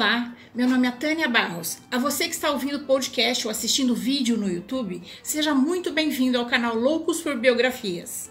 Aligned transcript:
Olá, 0.00 0.34
meu 0.54 0.66
nome 0.66 0.88
é 0.88 0.90
Tânia 0.92 1.28
Barros. 1.28 1.76
A 1.90 1.98
você 1.98 2.24
que 2.24 2.34
está 2.34 2.50
ouvindo 2.50 2.78
o 2.78 2.86
podcast 2.86 3.46
ou 3.46 3.50
assistindo 3.50 3.94
vídeo 3.94 4.34
no 4.34 4.50
YouTube, 4.50 5.02
seja 5.22 5.54
muito 5.54 5.92
bem-vindo 5.92 6.38
ao 6.38 6.46
canal 6.46 6.74
Loucos 6.74 7.20
por 7.20 7.36
Biografias. 7.36 8.30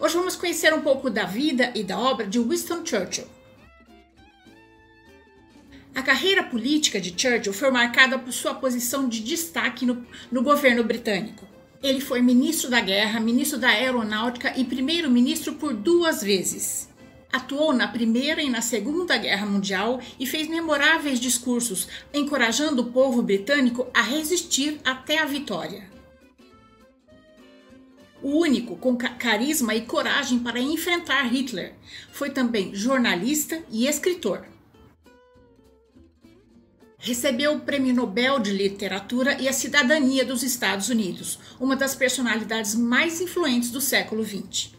Hoje 0.00 0.16
vamos 0.16 0.34
conhecer 0.34 0.74
um 0.74 0.80
pouco 0.80 1.08
da 1.08 1.26
vida 1.26 1.70
e 1.76 1.84
da 1.84 1.96
obra 1.96 2.26
de 2.26 2.40
Winston 2.40 2.84
Churchill. 2.84 3.28
A 5.94 6.02
carreira 6.02 6.42
política 6.42 7.00
de 7.00 7.14
Churchill 7.16 7.52
foi 7.52 7.70
marcada 7.70 8.18
por 8.18 8.32
sua 8.32 8.52
posição 8.52 9.08
de 9.08 9.20
destaque 9.20 9.86
no, 9.86 10.04
no 10.28 10.42
governo 10.42 10.82
britânico. 10.82 11.46
Ele 11.80 12.00
foi 12.00 12.20
ministro 12.20 12.68
da 12.68 12.80
Guerra, 12.80 13.20
ministro 13.20 13.60
da 13.60 13.68
Aeronáutica 13.68 14.58
e 14.58 14.64
primeiro-ministro 14.64 15.54
por 15.54 15.72
duas 15.72 16.20
vezes. 16.20 16.88
Atuou 17.32 17.72
na 17.72 17.88
Primeira 17.88 18.42
e 18.42 18.48
na 18.48 18.62
Segunda 18.62 19.16
Guerra 19.16 19.46
Mundial 19.46 20.00
e 20.18 20.26
fez 20.26 20.48
memoráveis 20.48 21.20
discursos, 21.20 21.88
encorajando 22.12 22.82
o 22.82 22.92
povo 22.92 23.22
britânico 23.22 23.86
a 23.92 24.02
resistir 24.02 24.80
até 24.84 25.18
a 25.18 25.26
vitória. 25.26 25.90
O 28.22 28.40
único 28.40 28.76
com 28.76 28.96
carisma 28.96 29.74
e 29.74 29.82
coragem 29.82 30.38
para 30.38 30.58
enfrentar 30.58 31.24
Hitler, 31.24 31.74
foi 32.10 32.30
também 32.30 32.74
jornalista 32.74 33.62
e 33.70 33.86
escritor. 33.86 34.46
Recebeu 36.98 37.54
o 37.54 37.60
Prêmio 37.60 37.94
Nobel 37.94 38.40
de 38.40 38.50
Literatura 38.50 39.40
e 39.40 39.46
a 39.46 39.52
Cidadania 39.52 40.24
dos 40.24 40.42
Estados 40.42 40.88
Unidos, 40.88 41.38
uma 41.60 41.76
das 41.76 41.94
personalidades 41.94 42.74
mais 42.74 43.20
influentes 43.20 43.70
do 43.70 43.80
século 43.80 44.24
XX. 44.24 44.75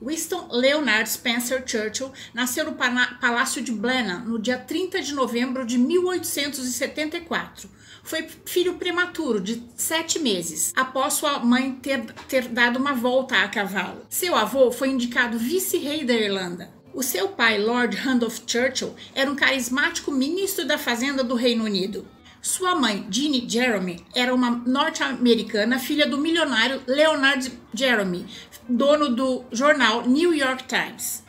Winston 0.00 0.48
Leonard 0.50 1.08
Spencer 1.08 1.62
Churchill 1.66 2.12
nasceu 2.34 2.64
no 2.64 2.74
Palácio 2.74 3.62
de 3.62 3.72
Blenheim 3.72 4.24
no 4.26 4.38
dia 4.38 4.58
30 4.58 5.00
de 5.00 5.14
novembro 5.14 5.64
de 5.64 5.78
1874. 5.78 7.70
Foi 8.02 8.28
filho 8.44 8.74
prematuro 8.74 9.40
de 9.40 9.62
sete 9.76 10.18
meses, 10.18 10.72
após 10.76 11.14
sua 11.14 11.40
mãe 11.40 11.72
ter, 11.72 12.04
ter 12.28 12.46
dado 12.48 12.78
uma 12.78 12.92
volta 12.92 13.42
a 13.42 13.48
cavalo. 13.48 14.06
Seu 14.08 14.36
avô 14.36 14.70
foi 14.70 14.90
indicado 14.90 15.38
vice-rei 15.38 16.04
da 16.04 16.14
Irlanda. 16.14 16.70
O 16.94 17.02
seu 17.02 17.28
pai, 17.28 17.58
Lord 17.58 17.96
Randolph 17.96 18.38
Churchill, 18.46 18.94
era 19.14 19.30
um 19.30 19.36
carismático 19.36 20.12
ministro 20.12 20.64
da 20.66 20.78
Fazenda 20.78 21.24
do 21.24 21.34
Reino 21.34 21.64
Unido. 21.64 22.06
Sua 22.46 22.76
mãe, 22.76 23.04
Jeannie 23.10 23.44
Jeremy, 23.50 24.06
era 24.14 24.32
uma 24.32 24.48
norte-americana, 24.48 25.80
filha 25.80 26.06
do 26.06 26.16
milionário 26.16 26.80
Leonard 26.86 27.50
Jeremy, 27.74 28.24
dono 28.68 29.08
do 29.08 29.44
jornal 29.50 30.06
New 30.06 30.32
York 30.32 30.62
Times. 30.68 31.24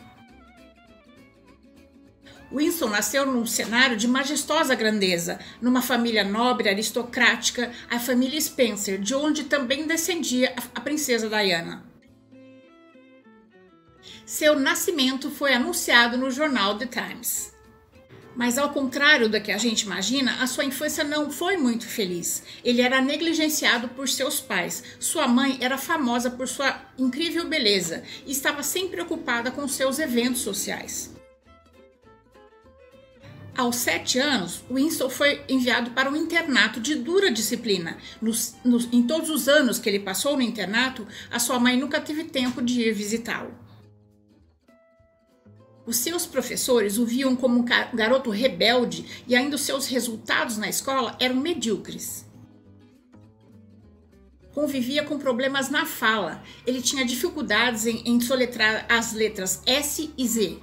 Winston 2.52 2.90
nasceu 2.90 3.26
num 3.26 3.48
cenário 3.48 3.98
de 3.98 4.08
majestosa 4.08 4.76
grandeza, 4.76 5.40
numa 5.60 5.82
família 5.82 6.23
nobre, 6.23 6.70
aristocrática, 6.70 7.72
a 7.90 8.00
família 8.00 8.40
Spencer, 8.40 9.00
de 9.00 9.16
onde 9.16 9.45
também 9.45 9.88
descendia 9.88 10.54
a 10.76 10.80
princesa 10.80 11.28
Diana. 11.28 11.84
Seu 14.23 14.60
nascimento 14.60 15.32
foi 15.32 15.52
anunciado 15.52 16.16
no 16.16 16.30
jornal 16.30 16.78
The 16.78 16.86
Times. 16.86 17.56
Mas 18.38 18.59
ao 18.59 18.69
contrário 18.69 19.27
do 19.27 19.41
que 19.41 19.52
a 19.52 19.57
gente 19.57 19.81
imagina, 19.81 20.43
a 20.43 20.45
sua 20.45 20.63
infância 20.63 21.03
não 21.03 21.31
foi 21.31 21.57
muito 21.57 21.88
feliz. 21.88 22.43
Ele 22.63 22.83
era 22.83 23.02
negligenciado 23.02 23.88
por 23.88 24.07
seus 24.07 24.39
pais. 24.39 24.83
Sua 24.99 25.27
mãe 25.27 25.57
era 25.59 25.75
famosa 25.75 26.30
por 26.30 26.47
sua 26.47 26.80
incrível 26.99 27.47
beleza 27.49 28.03
e 28.27 28.31
estava 28.31 28.61
sempre 28.61 29.02
ocupada 29.02 29.49
com 29.49 29.67
seus 29.67 29.97
eventos 29.97 30.41
sociais. 30.41 31.15
Aos 33.58 33.77
sete 33.77 34.19
anos, 34.19 34.63
Winston 34.69 35.09
foi 35.09 35.41
enviado 35.49 35.89
para 35.89 36.11
um 36.11 36.15
internato 36.15 36.80
de 36.80 36.93
dura 36.93 37.31
disciplina. 37.31 37.97
Nos, 38.21 38.55
nos, 38.63 38.87
em 38.93 39.02
todos 39.02 39.31
os 39.31 39.47
anos 39.47 39.80
que 39.80 39.89
ele 39.89 39.97
passou 39.97 40.36
no 40.36 40.43
internato, 40.43 41.08
a 41.31 41.39
sua 41.39 41.59
mãe 41.59 41.76
nunca 41.76 41.99
teve 41.99 42.26
tempo 42.26 42.61
de 42.61 42.81
ir 42.81 42.93
visitá-lo. 42.93 43.67
Os 45.87 45.95
seus 45.95 46.25
professores 46.25 46.98
o 46.98 47.05
viam 47.05 47.33
como 47.33 47.58
um 47.58 47.65
garoto 47.93 48.30
rebelde 48.30 49.23
e 49.25 49.33
ainda 49.33 49.55
os 49.55 49.61
seus 49.61 49.87
resultados 49.87 50.58
na 50.58 50.67
escola 50.67 51.15
eram 51.17 51.36
medíocres. 51.36 52.25
Convivia 54.53 55.03
com 55.03 55.17
problemas 55.17 55.70
na 55.70 55.86
fala. 55.86 56.43
Ele 56.65 56.81
tinha 56.81 57.05
dificuldades 57.05 57.86
em, 57.86 58.02
em 58.05 58.20
soletrar 58.20 58.86
as 58.89 59.14
letras 59.14 59.61
S 59.65 60.11
e 60.17 60.27
Z. 60.27 60.59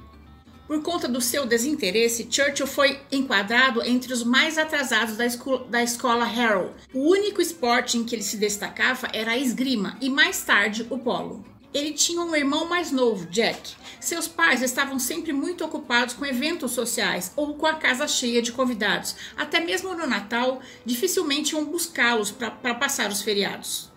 Por 0.67 0.83
conta 0.83 1.09
do 1.09 1.21
seu 1.21 1.47
desinteresse, 1.47 2.29
Churchill 2.31 2.67
foi 2.67 3.01
enquadrado 3.11 3.83
entre 3.83 4.13
os 4.13 4.25
mais 4.25 4.59
atrasados 4.59 5.17
da, 5.17 5.25
da 5.71 5.83
escola 5.83 6.25
Harrow. 6.25 6.75
O 6.93 7.11
único 7.11 7.41
esporte 7.41 7.97
em 7.97 8.05
que 8.05 8.15
ele 8.15 8.23
se 8.23 8.37
destacava 8.37 9.09
era 9.13 9.33
a 9.33 9.39
esgrima 9.39 9.97
e 10.03 10.11
mais 10.11 10.43
tarde 10.43 10.87
o 10.91 10.99
polo. 10.99 11.54
Ele 11.75 11.93
tinha 11.93 12.23
um 12.23 12.37
irmão 12.37 12.67
mais 12.69 12.93
novo, 12.93 13.27
Jack. 13.27 13.75
Seus 13.99 14.29
pais 14.29 14.63
estavam 14.63 14.97
sempre 15.01 15.33
muito 15.33 15.65
ocupados 15.65 16.15
com 16.15 16.25
eventos 16.25 16.71
sociais 16.71 17.33
ou 17.35 17.55
com 17.55 17.67
a 17.67 17.75
casa 17.75 18.07
cheia 18.07 18.41
de 18.41 18.53
convidados. 18.53 19.17
Até 19.37 19.59
mesmo 19.59 19.93
no 19.93 20.07
Natal, 20.07 20.63
dificilmente 20.87 21.53
iam 21.53 21.65
buscá-los 21.65 22.31
para 22.31 22.75
passar 22.75 23.11
os 23.11 23.23
feriados. 23.23 23.93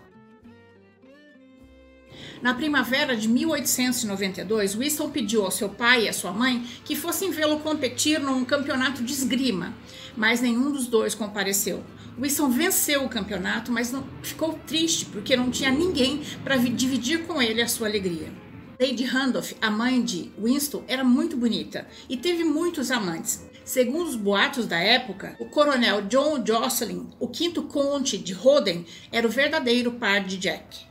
Na 2.42 2.54
primavera 2.54 3.16
de 3.16 3.28
1892, 3.28 4.74
Winston 4.74 5.10
pediu 5.10 5.44
ao 5.44 5.50
seu 5.50 5.68
pai 5.68 6.04
e 6.04 6.08
à 6.08 6.12
sua 6.12 6.32
mãe 6.32 6.64
que 6.84 6.96
fossem 6.96 7.30
vê-lo 7.30 7.60
competir 7.60 8.20
num 8.20 8.44
campeonato 8.44 9.04
de 9.04 9.12
esgrima, 9.12 9.72
mas 10.16 10.40
nenhum 10.40 10.72
dos 10.72 10.86
dois 10.86 11.14
compareceu. 11.14 11.84
Winston 12.18 12.50
venceu 12.50 13.04
o 13.04 13.08
campeonato, 13.08 13.70
mas 13.70 13.92
não, 13.92 14.04
ficou 14.22 14.58
triste 14.66 15.06
porque 15.06 15.36
não 15.36 15.50
tinha 15.50 15.70
ninguém 15.70 16.22
para 16.42 16.56
dividir 16.56 17.26
com 17.26 17.40
ele 17.40 17.62
a 17.62 17.68
sua 17.68 17.86
alegria. 17.86 18.32
Lady 18.80 19.04
Randolph, 19.04 19.52
a 19.60 19.70
mãe 19.70 20.02
de 20.02 20.32
Winston, 20.40 20.84
era 20.88 21.04
muito 21.04 21.36
bonita 21.36 21.86
e 22.08 22.16
teve 22.16 22.44
muitos 22.44 22.90
amantes. 22.90 23.46
Segundo 23.64 24.08
os 24.08 24.16
boatos 24.16 24.66
da 24.66 24.78
época, 24.78 25.36
o 25.38 25.46
coronel 25.46 26.02
John 26.02 26.44
Jocelyn, 26.44 27.08
o 27.20 27.28
quinto 27.28 27.64
conde 27.64 28.18
de 28.18 28.32
Roden, 28.32 28.86
era 29.12 29.26
o 29.26 29.30
verdadeiro 29.30 29.92
par 29.92 30.24
de 30.24 30.38
Jack. 30.38 30.86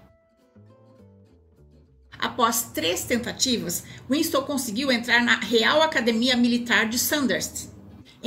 Após 2.20 2.72
três 2.74 3.04
tentativas, 3.04 3.84
Winston 4.10 4.44
conseguiu 4.44 4.92
entrar 4.92 5.24
na 5.24 5.40
Real 5.40 5.82
Academia 5.82 6.36
Militar 6.36 6.88
de 6.90 6.98
Sandhurst, 6.98 7.70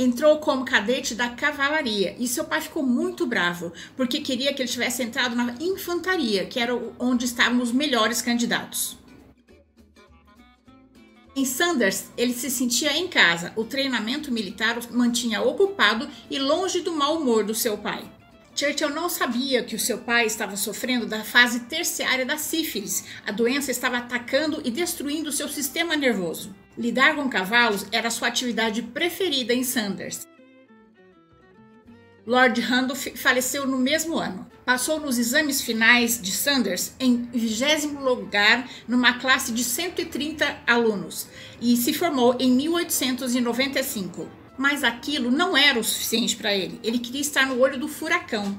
entrou 0.01 0.39
como 0.39 0.65
cadete 0.65 1.13
da 1.13 1.29
cavalaria 1.29 2.15
e 2.17 2.27
seu 2.27 2.45
pai 2.45 2.61
ficou 2.61 2.83
muito 2.83 3.25
bravo 3.25 3.71
porque 3.95 4.21
queria 4.21 4.53
que 4.53 4.61
ele 4.61 4.69
tivesse 4.69 5.03
entrado 5.03 5.35
na 5.35 5.55
infantaria, 5.59 6.45
que 6.45 6.59
era 6.59 6.75
onde 6.99 7.25
estavam 7.25 7.61
os 7.61 7.71
melhores 7.71 8.21
candidatos. 8.21 8.97
Em 11.33 11.45
Sanders, 11.45 12.09
ele 12.17 12.33
se 12.33 12.49
sentia 12.49 12.95
em 12.97 13.07
casa. 13.07 13.53
O 13.55 13.63
treinamento 13.63 14.31
militar 14.31 14.77
o 14.77 14.93
mantinha 14.93 15.41
ocupado 15.41 16.09
e 16.29 16.37
longe 16.37 16.81
do 16.81 16.91
mau 16.91 17.17
humor 17.17 17.45
do 17.45 17.55
seu 17.55 17.77
pai. 17.77 18.03
Churchill 18.61 18.91
não 18.91 19.09
sabia 19.09 19.63
que 19.63 19.75
o 19.75 19.79
seu 19.79 19.97
pai 19.97 20.27
estava 20.27 20.55
sofrendo 20.55 21.07
da 21.07 21.23
fase 21.23 21.61
terciária 21.61 22.23
da 22.23 22.37
sífilis. 22.37 23.05
A 23.25 23.31
doença 23.31 23.71
estava 23.71 23.97
atacando 23.97 24.61
e 24.63 24.69
destruindo 24.69 25.31
seu 25.31 25.49
sistema 25.49 25.95
nervoso. 25.95 26.55
Lidar 26.77 27.15
com 27.15 27.27
cavalos 27.27 27.87
era 27.91 28.11
sua 28.11 28.27
atividade 28.27 28.83
preferida 28.83 29.51
em 29.51 29.63
Sanders. 29.63 30.27
Lord 32.23 32.61
Randolph 32.61 33.07
faleceu 33.15 33.65
no 33.65 33.79
mesmo 33.79 34.19
ano. 34.19 34.47
Passou 34.63 34.99
nos 34.99 35.17
exames 35.17 35.59
finais 35.63 36.21
de 36.21 36.31
Sanders 36.31 36.93
em 36.99 37.27
20 37.33 37.87
lugar 37.99 38.69
numa 38.87 39.17
classe 39.17 39.51
de 39.51 39.63
130 39.63 40.59
alunos 40.67 41.27
e 41.59 41.75
se 41.75 41.93
formou 41.93 42.37
em 42.39 42.51
1895 42.51 44.40
mas 44.57 44.83
aquilo 44.83 45.31
não 45.31 45.55
era 45.55 45.79
o 45.79 45.83
suficiente 45.83 46.35
para 46.35 46.53
ele. 46.53 46.79
Ele 46.83 46.99
queria 46.99 47.21
estar 47.21 47.45
no 47.45 47.59
olho 47.59 47.79
do 47.79 47.87
furacão. 47.87 48.57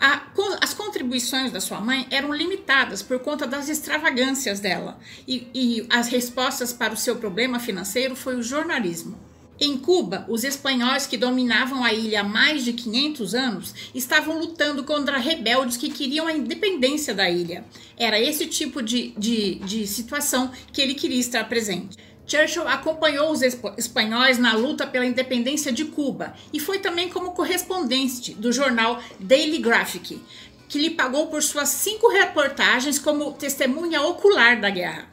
A, 0.00 0.22
as 0.60 0.74
contribuições 0.74 1.52
da 1.52 1.60
sua 1.60 1.80
mãe 1.80 2.06
eram 2.10 2.32
limitadas 2.32 3.02
por 3.02 3.18
conta 3.20 3.46
das 3.46 3.68
extravagâncias 3.68 4.60
dela, 4.60 4.98
e, 5.26 5.46
e 5.54 5.86
as 5.90 6.08
respostas 6.08 6.72
para 6.72 6.94
o 6.94 6.96
seu 6.96 7.16
problema 7.16 7.58
financeiro 7.58 8.16
foi 8.16 8.36
o 8.36 8.42
jornalismo. 8.42 9.18
Em 9.60 9.78
Cuba, 9.78 10.26
os 10.28 10.42
espanhóis 10.42 11.06
que 11.06 11.16
dominavam 11.16 11.84
a 11.84 11.92
ilha 11.92 12.22
há 12.22 12.24
mais 12.24 12.64
de 12.64 12.72
500 12.72 13.32
anos 13.32 13.74
estavam 13.94 14.36
lutando 14.36 14.82
contra 14.82 15.18
rebeldes 15.18 15.76
que 15.76 15.88
queriam 15.88 16.26
a 16.26 16.32
independência 16.32 17.14
da 17.14 17.30
ilha. 17.30 17.64
Era 17.96 18.18
esse 18.18 18.46
tipo 18.46 18.82
de, 18.82 19.14
de, 19.16 19.56
de 19.56 19.86
situação 19.86 20.50
que 20.72 20.82
ele 20.82 20.94
queria 20.94 21.20
estar 21.20 21.48
presente. 21.48 21.96
Churchill 22.32 22.66
acompanhou 22.66 23.30
os 23.30 23.42
espanhóis 23.42 24.38
na 24.38 24.54
luta 24.54 24.86
pela 24.86 25.04
independência 25.04 25.70
de 25.70 25.84
Cuba 25.84 26.32
e 26.50 26.58
foi 26.58 26.78
também 26.78 27.10
como 27.10 27.32
correspondente 27.32 28.32
do 28.32 28.50
jornal 28.50 29.02
Daily 29.20 29.58
Graphic, 29.58 30.18
que 30.66 30.78
lhe 30.78 30.88
pagou 30.88 31.26
por 31.26 31.42
suas 31.42 31.68
cinco 31.68 32.08
reportagens 32.08 32.98
como 32.98 33.32
testemunha 33.34 34.00
ocular 34.00 34.58
da 34.58 34.70
guerra. 34.70 35.10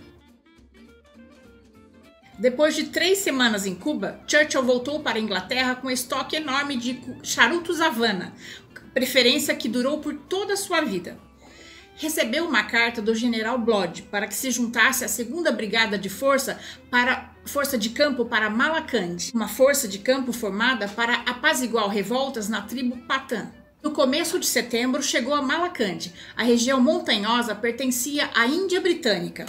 Depois 2.40 2.74
de 2.74 2.86
três 2.86 3.18
semanas 3.18 3.66
em 3.66 3.76
Cuba, 3.76 4.22
Churchill 4.26 4.64
voltou 4.64 5.02
para 5.02 5.18
a 5.18 5.22
Inglaterra 5.22 5.76
com 5.76 5.88
um 5.88 5.92
estoque 5.92 6.38
enorme 6.38 6.78
de 6.78 7.02
charutos 7.22 7.82
Havana, 7.82 8.34
preferência 8.94 9.54
que 9.54 9.68
durou 9.68 10.00
por 10.00 10.16
toda 10.16 10.54
a 10.54 10.58
sua 10.58 10.80
vida. 10.80 11.20
Recebeu 12.00 12.46
uma 12.46 12.64
carta 12.64 13.02
do 13.02 13.14
general 13.14 13.60
Blood 13.60 14.04
para 14.04 14.26
que 14.26 14.34
se 14.34 14.50
juntasse 14.52 15.04
à 15.04 15.08
segunda 15.10 15.52
brigada 15.52 15.98
de 15.98 16.08
força 16.08 16.58
para 16.90 17.36
força 17.44 17.78
de 17.78 17.90
campo 17.90 18.24
para 18.24 18.50
Malakand, 18.50 19.18
uma 19.34 19.50
força 19.50 19.86
de 19.86 20.00
campo 20.00 20.32
formada 20.32 20.88
para 20.88 21.16
apaziguar 21.26 21.90
revoltas 21.90 22.48
na 22.48 22.62
tribo 22.62 22.96
Patã. 23.06 23.52
No 23.84 23.92
começo 23.92 24.40
de 24.40 24.46
setembro 24.46 25.04
chegou 25.04 25.34
a 25.34 25.42
Malakand. 25.42 26.10
A 26.38 26.44
região 26.44 26.80
montanhosa 26.80 27.54
pertencia 27.54 28.30
à 28.34 28.46
Índia 28.46 28.80
Britânica. 28.80 29.46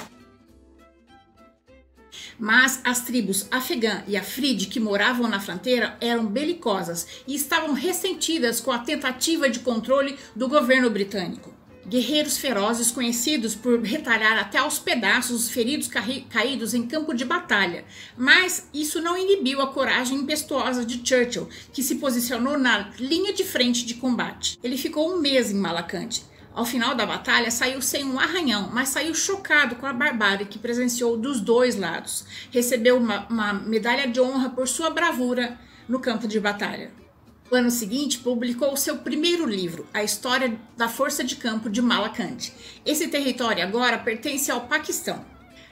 Mas 2.37 2.81
as 2.83 3.03
tribos 3.03 3.47
afegã 3.53 4.03
e 4.09 4.17
afrid 4.17 4.67
que 4.67 4.81
moravam 4.81 5.29
na 5.29 5.39
fronteira 5.39 5.97
eram 6.01 6.27
belicosas 6.27 7.07
e 7.29 7.35
estavam 7.37 7.75
ressentidas 7.75 8.61
com 8.61 8.73
a 8.73 8.81
tentativa 8.81 9.49
de 9.49 9.61
controle 9.61 10.19
do 10.35 10.49
governo 10.49 10.91
britânico. 10.91 11.60
Guerreiros 11.91 12.39
ferozes 12.39 12.93
conhecidos 12.93 13.57
por 13.57 13.83
retalhar 13.83 14.39
até 14.39 14.59
aos 14.59 14.79
pedaços 14.79 15.47
os 15.47 15.51
feridos 15.51 15.91
caídos 16.31 16.73
em 16.73 16.87
campo 16.87 17.13
de 17.13 17.25
batalha. 17.25 17.85
Mas 18.17 18.69
isso 18.73 19.03
não 19.03 19.19
inibiu 19.19 19.61
a 19.61 19.67
coragem 19.67 20.19
impetuosa 20.19 20.85
de 20.85 21.03
Churchill, 21.05 21.49
que 21.73 21.83
se 21.83 21.97
posicionou 21.97 22.57
na 22.57 22.91
linha 22.97 23.33
de 23.33 23.43
frente 23.43 23.85
de 23.85 23.95
combate. 23.95 24.57
Ele 24.63 24.77
ficou 24.77 25.13
um 25.13 25.21
mês 25.21 25.51
em 25.51 25.57
Malacante, 25.57 26.23
ao 26.55 26.65
final 26.65 26.95
da 26.95 27.05
batalha, 27.05 27.51
saiu 27.51 27.83
sem 27.83 28.05
um 28.05 28.21
arranhão, 28.21 28.71
mas 28.73 28.91
saiu 28.91 29.13
chocado 29.13 29.75
com 29.75 29.87
a 29.87 29.93
barbárie 29.93 30.47
que 30.47 30.61
presenciou 30.61 31.17
dos 31.17 31.41
dois 31.41 31.75
lados. 31.75 32.25
Recebeu 32.53 32.99
uma, 32.99 33.27
uma 33.29 33.53
medalha 33.53 34.07
de 34.07 34.21
honra 34.21 34.51
por 34.51 34.69
sua 34.69 34.91
bravura 34.91 35.59
no 35.89 35.99
campo 35.99 36.29
de 36.29 36.39
batalha. 36.39 37.00
No 37.51 37.57
ano 37.57 37.71
seguinte, 37.71 38.19
publicou 38.19 38.77
seu 38.77 38.99
primeiro 38.99 39.45
livro, 39.45 39.85
A 39.93 40.05
História 40.05 40.57
da 40.77 40.89
Força 40.89 41.25
de 41.25 41.35
Campo 41.35 41.69
de 41.69 41.83
Malakand. 41.83 42.53
Esse 42.87 43.09
território 43.09 43.65
agora 43.65 43.99
pertence 43.99 44.53
ao 44.53 44.69
Paquistão. 44.69 45.25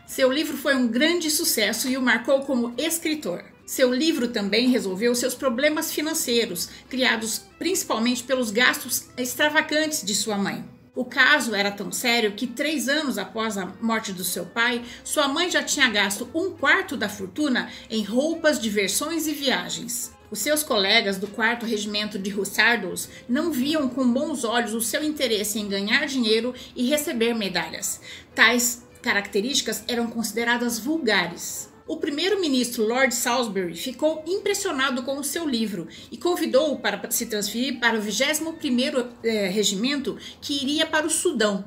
Seu 0.05 0.33
livro 0.33 0.57
foi 0.57 0.75
um 0.75 0.89
grande 0.89 1.31
sucesso 1.31 1.89
e 1.89 1.97
o 1.97 2.03
marcou 2.03 2.41
como 2.41 2.75
escritor. 2.77 3.45
Seu 3.65 3.95
livro 3.95 4.27
também 4.27 4.69
resolveu 4.71 5.15
seus 5.15 5.37
problemas 5.37 5.93
financeiros, 5.93 6.69
criados 6.89 7.43
principalmente 7.61 8.25
pelos 8.25 8.51
gastos 8.51 9.11
extravagantes 9.17 10.03
de 10.03 10.17
sua 10.17 10.37
mãe. 10.37 10.65
O 10.97 11.05
caso 11.05 11.55
era 11.55 11.71
tão 11.71 11.93
sério 11.93 12.33
que, 12.33 12.49
três 12.49 12.89
anos 12.89 13.19
após 13.19 13.57
a 13.57 13.67
morte 13.81 14.13
do 14.13 14.25
seu 14.25 14.47
pai, 14.47 14.83
sua 15.05 15.29
mãe 15.29 15.49
já 15.49 15.63
tinha 15.63 15.89
gasto 15.89 16.29
um 16.35 16.51
quarto 16.51 16.97
da 16.97 17.09
fortuna 17.09 17.71
em 17.89 18.03
roupas, 18.03 18.59
diversões 18.59 19.29
e 19.29 19.33
viagens. 19.33 20.18
Os 20.31 20.41
seus 20.41 20.63
colegas 20.63 21.17
do 21.17 21.27
4 21.27 21.67
Regimento 21.67 22.19
de 22.19 22.39
Hussardos 22.39 23.09
não 23.27 23.51
viam 23.51 23.89
com 23.89 24.13
bons 24.13 24.45
olhos 24.45 24.75
o 24.75 24.81
seu 24.81 25.03
interesse 25.03 25.59
em 25.59 25.69
ganhar 25.69 26.07
dinheiro 26.07 26.55
e 26.77 26.87
receber 26.87 27.35
medalhas. 27.35 28.01
Tais 28.35 28.87
características 29.01 29.83
eram 29.89 30.09
consideradas 30.09 30.79
vulgares. 30.79 31.73
O 31.87 31.97
primeiro-ministro 31.97 32.87
Lord 32.87 33.15
Salisbury 33.15 33.75
ficou 33.75 34.23
impressionado 34.27 35.03
com 35.03 35.17
o 35.17 35.25
seu 35.25 35.49
livro 35.49 35.89
e 36.13 36.19
convidou-o 36.19 36.79
para 36.79 37.11
se 37.11 37.25
transferir 37.25 37.81
para 37.81 37.99
o 37.99 38.03
21º 38.03 39.07
eh, 39.25 39.49
Regimento 39.49 40.19
que 40.43 40.63
iria 40.63 40.85
para 40.85 41.07
o 41.07 41.11
Sudão, 41.11 41.65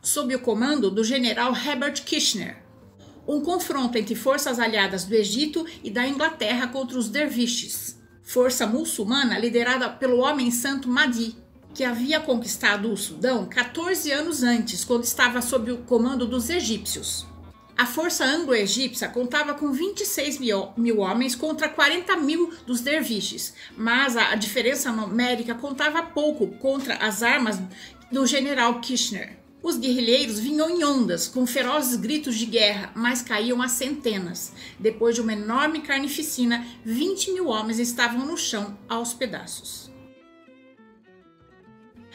sob 0.00 0.34
o 0.34 0.40
comando 0.40 0.90
do 0.90 1.04
general 1.04 1.54
Herbert 1.54 2.02
Kitchener. 2.02 2.69
Um 3.30 3.40
confronto 3.42 3.96
entre 3.96 4.16
forças 4.16 4.58
aliadas 4.58 5.04
do 5.04 5.14
Egito 5.14 5.64
e 5.84 5.88
da 5.88 6.04
Inglaterra 6.04 6.66
contra 6.66 6.98
os 6.98 7.08
derviches, 7.08 7.96
força 8.24 8.66
muçulmana 8.66 9.38
liderada 9.38 9.88
pelo 9.88 10.18
homem 10.18 10.50
santo 10.50 10.88
Mahdi, 10.88 11.36
que 11.72 11.84
havia 11.84 12.18
conquistado 12.18 12.92
o 12.92 12.96
Sudão 12.96 13.46
14 13.46 14.10
anos 14.10 14.42
antes, 14.42 14.84
quando 14.84 15.04
estava 15.04 15.40
sob 15.40 15.70
o 15.70 15.78
comando 15.78 16.26
dos 16.26 16.50
egípcios. 16.50 17.24
A 17.78 17.86
força 17.86 18.24
anglo-egípcia 18.24 19.08
contava 19.08 19.54
com 19.54 19.70
26 19.70 20.40
mil, 20.40 20.70
mil, 20.76 20.98
homens 20.98 21.36
contra 21.36 21.68
40 21.68 22.16
mil 22.16 22.52
dos 22.66 22.80
derviches, 22.80 23.54
mas 23.76 24.16
a, 24.16 24.32
a 24.32 24.34
diferença 24.34 24.90
numérica 24.90 25.54
contava 25.54 26.02
pouco 26.02 26.48
contra 26.58 26.96
as 26.96 27.22
armas 27.22 27.62
do 28.10 28.26
general 28.26 28.80
Kirchner. 28.80 29.39
Os 29.62 29.76
guerrilheiros 29.76 30.38
vinham 30.38 30.70
em 30.70 30.82
ondas, 30.82 31.28
com 31.28 31.46
ferozes 31.46 31.96
gritos 31.96 32.36
de 32.36 32.46
guerra, 32.46 32.92
mas 32.94 33.20
caíam 33.20 33.60
a 33.60 33.68
centenas. 33.68 34.52
Depois 34.78 35.14
de 35.14 35.20
uma 35.20 35.34
enorme 35.34 35.82
carnificina, 35.82 36.66
20 36.82 37.32
mil 37.32 37.48
homens 37.48 37.78
estavam 37.78 38.24
no 38.24 38.38
chão 38.38 38.78
aos 38.88 39.12
pedaços. 39.12 39.90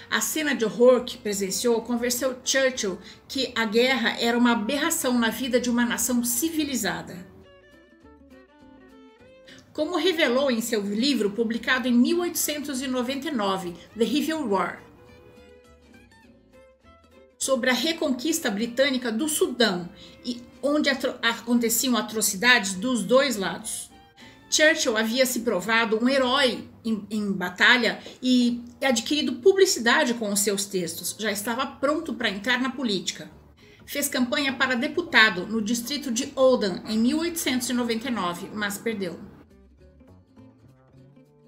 A 0.09 0.21
cena 0.21 0.55
de 0.55 0.65
horror 0.65 1.03
que 1.03 1.17
presenciou 1.17 1.81
convenceu 1.81 2.35
Churchill 2.43 2.97
que 3.27 3.51
a 3.55 3.65
guerra 3.65 4.15
era 4.19 4.37
uma 4.37 4.53
aberração 4.53 5.17
na 5.17 5.29
vida 5.29 5.59
de 5.59 5.69
uma 5.69 5.85
nação 5.85 6.23
civilizada. 6.23 7.27
Como 9.73 9.97
revelou 9.97 10.49
em 10.49 10.61
seu 10.61 10.81
livro 10.81 11.31
publicado 11.31 11.87
em 11.87 11.91
1899, 11.91 13.73
The 13.97 14.05
Civil 14.05 14.47
War, 14.49 14.81
sobre 17.45 17.69
a 17.69 17.73
reconquista 17.73 18.49
britânica 18.49 19.11
do 19.11 19.29
Sudão 19.29 19.87
e 20.25 20.41
onde 20.63 20.89
atro 20.89 21.13
aconteciam 21.21 21.95
atrocidades 21.95 22.73
dos 22.73 23.03
dois 23.03 23.35
lados. 23.37 23.91
Churchill 24.49 24.97
havia 24.97 25.27
se 25.27 25.41
provado 25.41 26.03
um 26.03 26.09
herói 26.09 26.67
em, 26.83 27.05
em, 27.11 27.31
batalha 27.31 27.99
e 28.21 28.63
adquirido 28.81 29.33
publicidade 29.33 30.15
com 30.15 30.31
os 30.31 30.39
seus 30.39 30.65
textos. 30.65 31.15
Já 31.19 31.31
estava 31.31 31.67
pronto 31.67 32.15
para 32.15 32.29
entrar 32.29 32.59
na 32.59 32.71
política. 32.71 33.29
Fez 33.85 34.07
campanha 34.07 34.53
para 34.53 34.73
deputado 34.73 35.45
no 35.45 35.61
distrito 35.61 36.11
de 36.11 36.31
Oldham 36.35 36.81
em 36.87 36.97
1899, 36.97 38.49
mas 38.55 38.79
perdeu. 38.79 39.19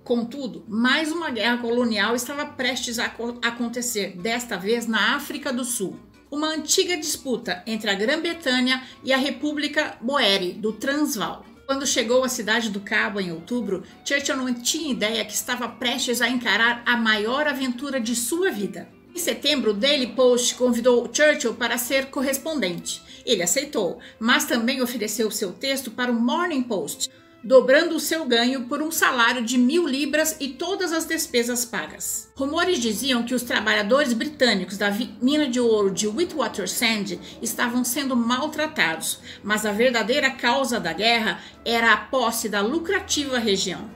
Contudo, 0.07 0.63
mais 0.69 1.11
uma 1.11 1.29
guerra 1.29 1.57
colonial 1.57 2.15
estava 2.15 2.45
prestes 2.45 2.97
a 2.97 3.11
acontecer, 3.41 4.15
desta 4.15 4.55
vez 4.55 4.87
na 4.87 5.17
África 5.17 5.51
do 5.51 5.65
Sul. 5.65 5.99
Uma 6.31 6.47
antiga 6.47 6.95
disputa 6.95 7.61
entre 7.67 7.89
a 7.89 7.93
Grã-Bretanha 7.93 8.87
e 9.03 9.11
a 9.11 9.17
República 9.17 9.97
Boer 9.99 10.53
do 10.53 10.71
Transvaal. 10.71 11.45
Quando 11.65 11.85
chegou 11.85 12.23
à 12.23 12.29
cidade 12.29 12.69
do 12.69 12.79
Cabo 12.79 13.19
em 13.19 13.33
outubro, 13.33 13.83
Churchill 14.05 14.37
não 14.37 14.53
tinha 14.53 14.93
ideia 14.93 15.25
que 15.25 15.33
estava 15.33 15.67
prestes 15.67 16.21
a 16.21 16.29
encarar 16.29 16.83
a 16.85 16.95
maior 16.95 17.45
aventura 17.45 17.99
de 17.99 18.15
sua 18.15 18.49
vida. 18.49 18.87
Em 19.13 19.19
setembro, 19.19 19.71
o 19.71 19.73
Daily 19.73 20.07
Post 20.15 20.55
convidou 20.55 21.09
Churchill 21.11 21.55
para 21.55 21.77
ser 21.77 22.05
correspondente. 22.05 23.01
Ele 23.25 23.43
aceitou, 23.43 23.99
mas 24.17 24.45
também 24.45 24.81
ofereceu 24.81 25.29
seu 25.29 25.51
texto 25.51 25.91
para 25.91 26.09
o 26.09 26.15
Morning 26.15 26.63
Post, 26.63 27.09
dobrando 27.43 27.95
o 27.95 27.99
seu 27.99 28.25
ganho 28.25 28.65
por 28.65 28.81
um 28.81 28.91
salário 28.91 29.43
de 29.43 29.57
mil 29.57 29.87
libras 29.87 30.35
e 30.39 30.49
todas 30.49 30.91
as 30.91 31.05
despesas 31.05 31.63
pagas. 31.65 32.31
Rumores 32.35 32.79
diziam 32.79 33.23
que 33.23 33.35
os 33.35 33.43
trabalhadores 33.43 34.13
britânicos 34.13 34.77
da 34.77 34.91
mina 35.21 35.47
de 35.47 35.59
ouro 35.59 35.91
de 35.91 36.07
Witwatersrand 36.07 37.19
estavam 37.41 37.83
sendo 37.83 38.15
maltratados, 38.15 39.19
mas 39.43 39.65
a 39.65 39.71
verdadeira 39.71 40.31
causa 40.31 40.79
da 40.79 40.93
guerra 40.93 41.39
era 41.63 41.93
a 41.93 41.97
posse 41.97 42.49
da 42.49 42.61
lucrativa 42.61 43.37
região. 43.37 43.89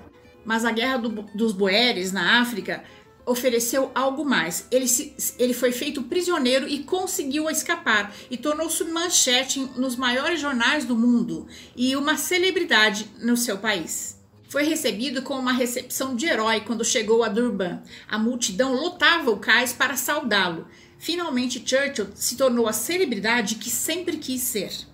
Mas 0.43 0.65
a 0.65 0.71
guerra 0.71 0.97
do, 0.97 1.09
dos 1.35 1.51
Boeres 1.51 2.11
na 2.11 2.41
África 2.41 2.83
ofereceu 3.25 3.91
algo 3.93 4.25
mais. 4.25 4.67
Ele, 4.71 4.87
se, 4.87 5.13
ele 5.37 5.53
foi 5.53 5.71
feito 5.71 6.03
prisioneiro 6.03 6.67
e 6.67 6.83
conseguiu 6.83 7.49
escapar 7.49 8.13
e 8.29 8.37
tornou-se 8.37 8.83
manchete 8.85 9.59
nos 9.75 9.95
maiores 9.95 10.39
jornais 10.39 10.85
do 10.85 10.95
mundo 10.95 11.47
e 11.75 11.95
uma 11.95 12.17
celebridade 12.17 13.09
no 13.19 13.37
seu 13.37 13.57
país. 13.57 14.19
Foi 14.49 14.63
recebido 14.63 15.21
com 15.21 15.35
uma 15.35 15.53
recepção 15.53 16.13
de 16.13 16.25
herói 16.25 16.59
quando 16.59 16.83
chegou 16.83 17.23
a 17.23 17.29
Durban. 17.29 17.81
A 18.07 18.19
multidão 18.19 18.73
lotava 18.73 19.31
o 19.31 19.39
cais 19.39 19.71
para 19.71 19.95
saudá-lo. 19.95 20.67
Finalmente, 20.99 21.63
Churchill 21.65 22.09
se 22.13 22.35
tornou 22.35 22.67
a 22.67 22.73
celebridade 22.73 23.55
que 23.55 23.69
sempre 23.69 24.17
quis 24.17 24.41
ser. 24.41 24.90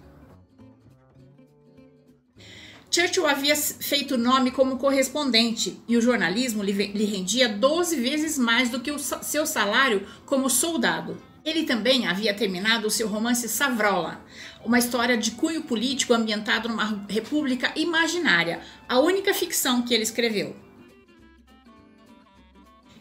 Churchill 2.90 3.28
havia 3.28 3.56
feito 3.56 4.18
nome 4.18 4.52
como 4.52 4.78
correspondente 4.78 5.80
e 5.88 5.98
o 5.98 6.02
jornalismo 6.02 6.64
lhe 6.64 7.06
rendia 7.06 7.50
12 7.50 7.96
vezes 7.98 8.38
mais 8.38 8.70
do 8.70 8.80
que 8.80 8.92
o 8.92 9.00
seu 9.00 9.46
salário 9.46 10.08
como 10.26 10.50
soldado. 10.50 11.22
Ele 11.44 11.64
também 11.64 12.08
havia 12.08 12.34
terminado 12.34 12.88
o 12.88 12.92
seu 12.92 13.08
romance 13.08 13.48
Savrola, 13.48 14.26
uma 14.66 14.80
história 14.80 15.18
de 15.18 15.32
cunho 15.32 15.64
político 15.64 16.14
ambientado 16.14 16.68
numa 16.68 17.06
república 17.10 17.72
imaginária, 17.76 18.62
a 18.88 19.00
única 19.00 19.34
ficção 19.34 19.82
que 19.82 19.94
ele 19.94 20.04
escreveu. 20.04 20.56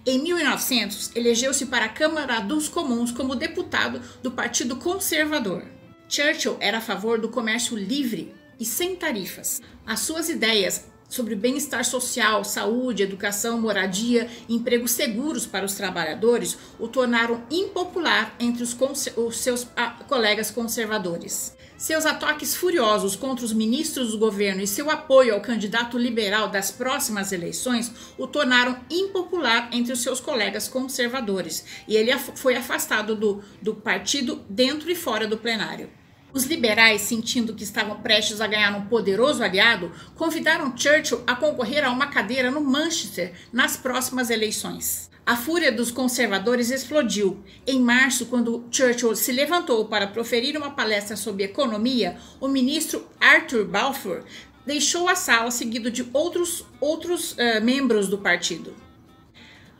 Em 0.04 0.22
1900, 0.22 1.16
elegeu-se 1.16 1.66
para 1.66 1.86
a 1.86 1.88
Câmara 1.88 2.38
dos 2.38 2.68
Comuns 2.68 3.10
como 3.10 3.34
deputado 3.34 4.00
do 4.22 4.30
Partido 4.30 4.76
Conservador. 4.76 5.64
Churchill 6.08 6.56
era 6.60 6.78
a 6.78 6.80
favor 6.80 7.18
do 7.18 7.28
comércio 7.28 7.76
livre 7.76 8.32
e 8.58 8.64
sem 8.64 8.96
tarifas. 8.96 9.60
As 9.86 10.00
suas 10.00 10.28
ideias 10.28 10.84
sobre 11.08 11.34
bem-estar 11.34 11.84
social, 11.84 12.44
saúde, 12.44 13.02
educação, 13.02 13.60
moradia 13.60 14.28
empregos 14.48 14.90
seguros 14.90 15.46
para 15.46 15.64
os 15.64 15.74
trabalhadores 15.74 16.58
o 16.78 16.88
tornaram 16.88 17.42
impopular 17.50 18.34
entre 18.40 18.62
os, 18.62 18.76
os 19.16 19.36
seus 19.38 19.66
ah, 19.76 19.90
colegas 20.08 20.50
conservadores. 20.50 21.54
Seus 21.76 22.06
ataques 22.06 22.56
furiosos 22.56 23.14
contra 23.14 23.44
os 23.44 23.52
ministros 23.52 24.12
do 24.12 24.18
governo 24.18 24.62
e 24.62 24.66
seu 24.66 24.90
apoio 24.90 25.34
ao 25.34 25.42
candidato 25.42 25.98
liberal 25.98 26.48
das 26.48 26.70
próximas 26.70 27.32
eleições 27.32 27.92
o 28.16 28.26
tornaram 28.26 28.80
impopular 28.90 29.68
entre 29.72 29.92
os 29.92 30.02
seus 30.02 30.18
colegas 30.18 30.68
conservadores 30.68 31.64
e 31.86 31.94
ele 31.94 32.16
foi 32.34 32.56
afastado 32.56 33.14
do, 33.14 33.42
do 33.60 33.74
partido 33.74 34.42
dentro 34.48 34.90
e 34.90 34.94
fora 34.94 35.26
do 35.26 35.36
plenário. 35.36 35.90
Os 36.36 36.44
liberais, 36.44 37.00
sentindo 37.00 37.54
que 37.54 37.64
estavam 37.64 37.98
prestes 38.02 38.42
a 38.42 38.46
ganhar 38.46 38.76
um 38.76 38.88
poderoso 38.88 39.42
aliado, 39.42 39.90
convidaram 40.14 40.76
Churchill 40.76 41.22
a 41.26 41.34
concorrer 41.34 41.82
a 41.82 41.90
uma 41.90 42.08
cadeira 42.08 42.50
no 42.50 42.60
Manchester 42.60 43.32
nas 43.50 43.78
próximas 43.78 44.28
eleições. 44.28 45.10
A 45.24 45.34
fúria 45.34 45.72
dos 45.72 45.90
conservadores 45.90 46.70
explodiu. 46.70 47.42
Em 47.66 47.80
março, 47.80 48.26
quando 48.26 48.66
Churchill 48.70 49.16
se 49.16 49.32
levantou 49.32 49.86
para 49.86 50.08
proferir 50.08 50.58
uma 50.58 50.72
palestra 50.72 51.16
sobre 51.16 51.42
economia, 51.42 52.18
o 52.38 52.48
ministro 52.48 53.06
Arthur 53.18 53.64
Balfour 53.64 54.22
deixou 54.66 55.08
a 55.08 55.14
sala 55.14 55.50
seguido 55.50 55.90
de 55.90 56.06
outros, 56.12 56.66
outros 56.78 57.32
uh, 57.32 57.62
membros 57.62 58.08
do 58.08 58.18
partido. 58.18 58.74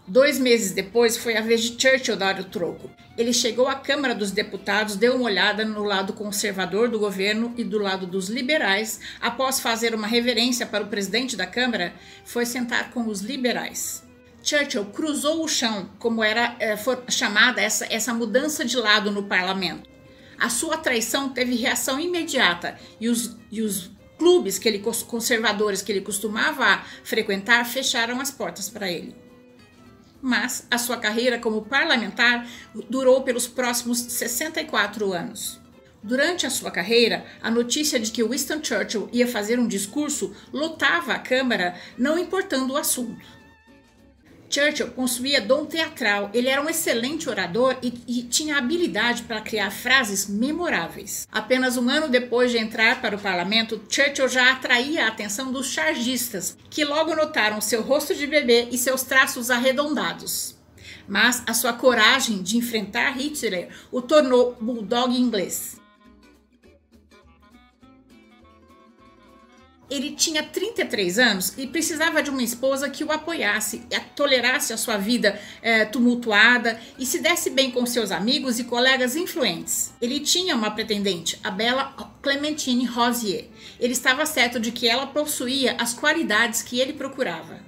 Dois 0.09 0.39
meses 0.39 0.71
depois, 0.71 1.17
foi 1.17 1.37
a 1.37 1.41
vez 1.41 1.63
de 1.63 1.83
Churchill 1.83 2.17
dar 2.17 2.39
o 2.39 2.45
troco. 2.45 2.89
Ele 3.19 3.33
chegou 3.33 3.67
à 3.67 3.75
Câmara 3.75 4.15
dos 4.15 4.31
Deputados, 4.31 4.95
deu 4.95 5.17
uma 5.17 5.25
olhada 5.25 5.65
no 5.65 5.83
lado 5.83 6.13
conservador 6.13 6.89
do 6.89 6.99
governo 6.99 7.53
e 7.57 7.65
do 7.65 7.79
lado 7.79 8.07
dos 8.07 8.29
liberais. 8.29 9.01
Após 9.21 9.59
fazer 9.59 9.97
uma 9.97 10.07
reverência 10.07 10.65
para 10.65 10.85
o 10.85 10.87
presidente 10.87 11.37
da 11.37 11.45
Câmara, 11.45 11.93
foi 12.25 12.47
sentar 12.47 12.93
com 12.93 13.09
os 13.09 13.21
liberais. 13.21 14.05
Churchill 14.45 14.85
cruzou 14.87 15.43
o 15.43 15.49
chão, 15.49 15.91
como 15.99 16.23
era 16.23 16.55
é, 16.61 16.77
chamada 17.11 17.61
essa, 17.61 17.93
essa 17.93 18.15
mudança 18.15 18.65
de 18.65 18.77
lado 18.77 19.11
no 19.11 19.25
parlamento. 19.25 19.91
A 20.39 20.49
sua 20.49 20.77
traição 20.77 21.31
teve 21.31 21.57
reação 21.57 21.99
imediata 21.99 22.79
e 23.01 23.09
os, 23.09 23.37
e 23.51 23.61
os 23.61 23.91
clubes 24.17 24.57
que 24.57 24.69
ele, 24.69 24.79
conservadores 24.79 25.83
que 25.83 25.91
ele 25.91 26.01
costumava 26.01 26.81
frequentar 27.03 27.65
fecharam 27.67 28.21
as 28.21 28.31
portas 28.31 28.69
para 28.69 28.89
ele. 28.89 29.25
Mas 30.26 30.66
a 30.68 30.76
sua 30.76 30.97
carreira 30.97 31.38
como 31.38 31.66
parlamentar 31.66 32.49
durou 32.90 33.23
pelos 33.23 33.47
próximos 33.47 34.00
64 34.00 35.12
anos. 35.12 35.61
Durante 36.02 36.45
a 36.45 36.50
sua 36.50 36.68
carreira, 36.68 37.25
a 37.40 37.49
notícia 37.49 38.00
de 38.00 38.11
que 38.11 38.25
Winston 38.25 38.59
Churchill 38.61 39.09
ia 39.12 39.28
fazer 39.28 39.61
um 39.61 39.68
discurso 39.68 40.35
lotava 40.52 41.12
a 41.12 41.18
Câmara, 41.21 41.76
não 41.97 42.18
importando 42.18 42.73
o 42.73 42.76
assunto. 42.76 43.25
Churchill 44.49 44.91
possuía 44.91 45.41
dom 45.41 45.65
teatral, 45.67 46.31
ele 46.33 46.49
era 46.49 46.62
um 46.62 46.69
excelente 46.69 47.29
orador 47.29 47.76
e, 47.83 47.93
e, 48.07 48.23
tinha 48.23 48.59
habilidade 48.59 49.23
para 49.23 49.41
criar 49.41 49.71
frases 49.71 50.29
memoráveis. 50.29 51.26
Apenas 51.31 51.76
um 51.76 51.88
ano 51.88 52.09
depois 52.09 52.50
de 52.50 52.59
entrar 52.59 53.00
para 53.00 53.17
o 53.17 53.21
parlamento, 53.21 53.81
Churchill 53.88 54.29
já 54.29 54.53
atraía 54.53 55.05
a 55.05 55.09
atenção 55.09 55.53
dos 55.53 55.69
chargistas, 55.69 56.57
que 56.71 56.85
logo 56.85 57.15
notaram 57.15 57.61
seu 57.61 57.83
rosto 57.83 58.15
de 58.15 58.26
bebê 58.26 58.69
e 58.71 58.79
seus 58.79 59.03
traços 59.03 59.50
arredondados. 59.50 60.57
Mas 61.09 61.43
a 61.47 61.55
sua 61.55 61.73
coragem 61.73 62.43
de 62.43 62.57
enfrentar 62.57 63.17
Hitler 63.17 63.69
o 63.93 64.03
tornou 64.03 64.57
bulldog 64.61 65.15
inglês. 65.17 65.76
Ele 69.88 70.12
tinha 70.12 70.43
33 70.43 71.19
anos 71.19 71.55
e 71.57 71.66
precisava 71.66 72.23
de 72.23 72.31
uma 72.31 72.43
esposa 72.43 72.90
que 72.90 73.05
o 73.05 73.12
apoiasse, 73.12 73.87
tolerasse 74.14 74.73
a 74.73 74.76
sua 74.76 74.97
vida 74.97 75.40
é, 75.62 75.85
tumultuada 75.85 76.78
e 76.99 77.07
se 77.07 77.21
desse 77.21 77.50
bem 77.50 77.71
com 77.71 77.87
seus 77.87 78.11
amigos 78.11 78.59
e 78.59 78.64
colegas 78.64 79.14
influentes. 79.14 79.93
Ele 80.00 80.21
tinha 80.21 80.57
uma 80.57 80.73
pretendente, 80.73 81.38
a 81.43 81.50
bela 81.50 81.95
Clementine 82.21 82.85
Rosier. 82.85 83.49
Ele 83.78 83.93
estava 83.93 84.26
certo 84.26 84.59
de 84.59 84.73
que 84.73 84.88
ela 84.88 85.07
possuía 85.07 85.76
as 85.78 85.95
qualidades 85.95 86.62
que 86.62 86.81
ele 86.81 86.93
procurava. 86.93 87.64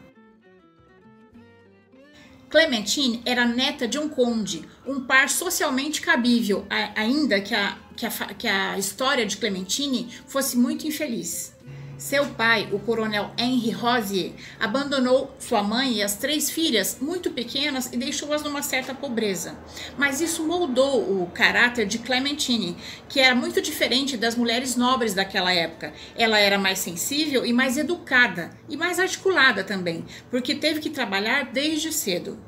Clementine 2.51 3.23
era 3.27 3.45
neta 3.45 3.87
de 3.87 3.99
um 3.99 4.09
conde, 4.09 4.67
um 4.87 5.01
par 5.01 5.29
socialmente 5.29 6.01
cabível, 6.01 6.67
ainda 6.97 7.41
que 7.43 7.55
a, 7.55 7.77
que 7.95 8.07
a, 8.07 8.11
que 8.11 8.49
a 8.49 8.79
história 8.79 9.27
de 9.27 9.37
Clementine 9.37 10.09
fosse 10.27 10.57
muito 10.57 10.87
infeliz. 10.87 11.55
Seu 11.99 12.27
pai, 12.27 12.69
o 12.71 12.79
coronel 12.79 13.33
Henry 13.37 13.73
Rosier, 13.73 14.31
abandonou 14.61 15.35
sua 15.41 15.65
mãe 15.65 15.95
e 15.95 16.03
as 16.03 16.15
três 16.15 16.49
filhas 16.49 16.99
muito 17.01 17.33
pequenas 17.33 17.91
e 17.93 17.97
deixou-as 17.97 18.45
numa 18.45 18.63
certa 18.63 18.95
pobreza. 18.95 19.59
Mas 19.99 20.21
isso 20.21 20.47
moldou 20.47 21.01
o 21.01 21.29
caráter 21.35 21.87
de 21.87 21.99
Clementine, 21.99 22.77
que 23.09 23.19
era 23.19 23.35
muito 23.35 23.61
diferente 23.61 24.17
das 24.17 24.37
mulheres 24.37 24.77
nobres 24.77 25.13
daquela 25.13 25.53
época. 25.53 25.93
Ela 26.17 26.39
era 26.39 26.57
mais 26.57 26.79
sensível 26.79 27.45
e 27.45 27.53
mais 27.53 27.77
educada 27.77 28.51
e 28.69 28.77
mais 28.77 29.01
articulada 29.01 29.65
também, 29.65 30.05
porque 30.31 30.55
teve 30.55 30.79
que 30.79 30.91
trabalhar 30.91 31.47
desde 31.47 31.93
cedo. 31.93 32.39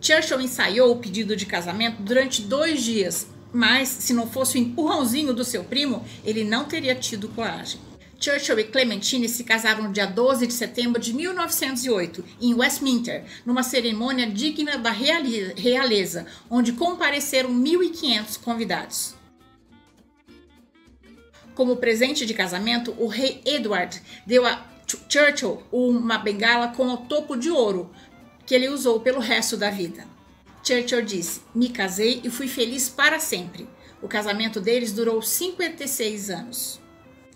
Churchill 0.00 0.40
ensaiou 0.40 0.90
o 0.90 0.98
pedido 0.98 1.36
de 1.36 1.46
casamento 1.46 2.02
durante 2.02 2.42
dois 2.42 2.82
dias, 2.82 3.28
mas 3.52 3.88
se 3.88 4.12
não 4.12 4.26
fosse 4.28 4.58
o 4.58 4.60
empurrãozinho 4.60 5.32
do 5.32 5.44
seu 5.44 5.62
primo, 5.62 6.04
ele 6.24 6.42
não 6.42 6.64
teria 6.64 6.96
tido 6.96 7.28
coragem. 7.28 7.87
Churchill 8.20 8.58
e 8.58 8.64
Clementine 8.64 9.28
se 9.28 9.44
casaram 9.44 9.84
no 9.84 9.92
dia 9.92 10.06
12 10.06 10.46
de 10.46 10.52
setembro 10.52 11.00
de 11.00 11.14
1908, 11.14 12.24
em 12.40 12.52
Westminster, 12.52 13.24
numa 13.46 13.62
cerimônia 13.62 14.26
digna 14.26 14.76
da 14.76 14.90
realeza, 14.90 16.26
onde 16.50 16.72
compareceram 16.72 17.50
1.500 17.50 18.40
convidados. 18.42 19.14
Como 21.54 21.76
presente 21.76 22.26
de 22.26 22.34
casamento, 22.34 22.94
o 22.98 23.06
rei 23.06 23.40
Edward 23.44 24.02
deu 24.26 24.44
a 24.44 24.66
Churchill 25.08 25.62
uma 25.70 26.18
bengala 26.18 26.68
com 26.68 26.88
o 26.88 26.96
topo 26.96 27.36
de 27.36 27.50
ouro, 27.50 27.92
que 28.44 28.54
ele 28.54 28.68
usou 28.68 29.00
pelo 29.00 29.20
resto 29.20 29.56
da 29.56 29.70
vida. 29.70 30.06
Churchill 30.64 31.02
disse: 31.02 31.40
Me 31.54 31.68
casei 31.68 32.20
e 32.24 32.30
fui 32.30 32.48
feliz 32.48 32.88
para 32.88 33.20
sempre. 33.20 33.68
O 34.02 34.08
casamento 34.08 34.60
deles 34.60 34.92
durou 34.92 35.20
56 35.20 36.30
anos. 36.30 36.87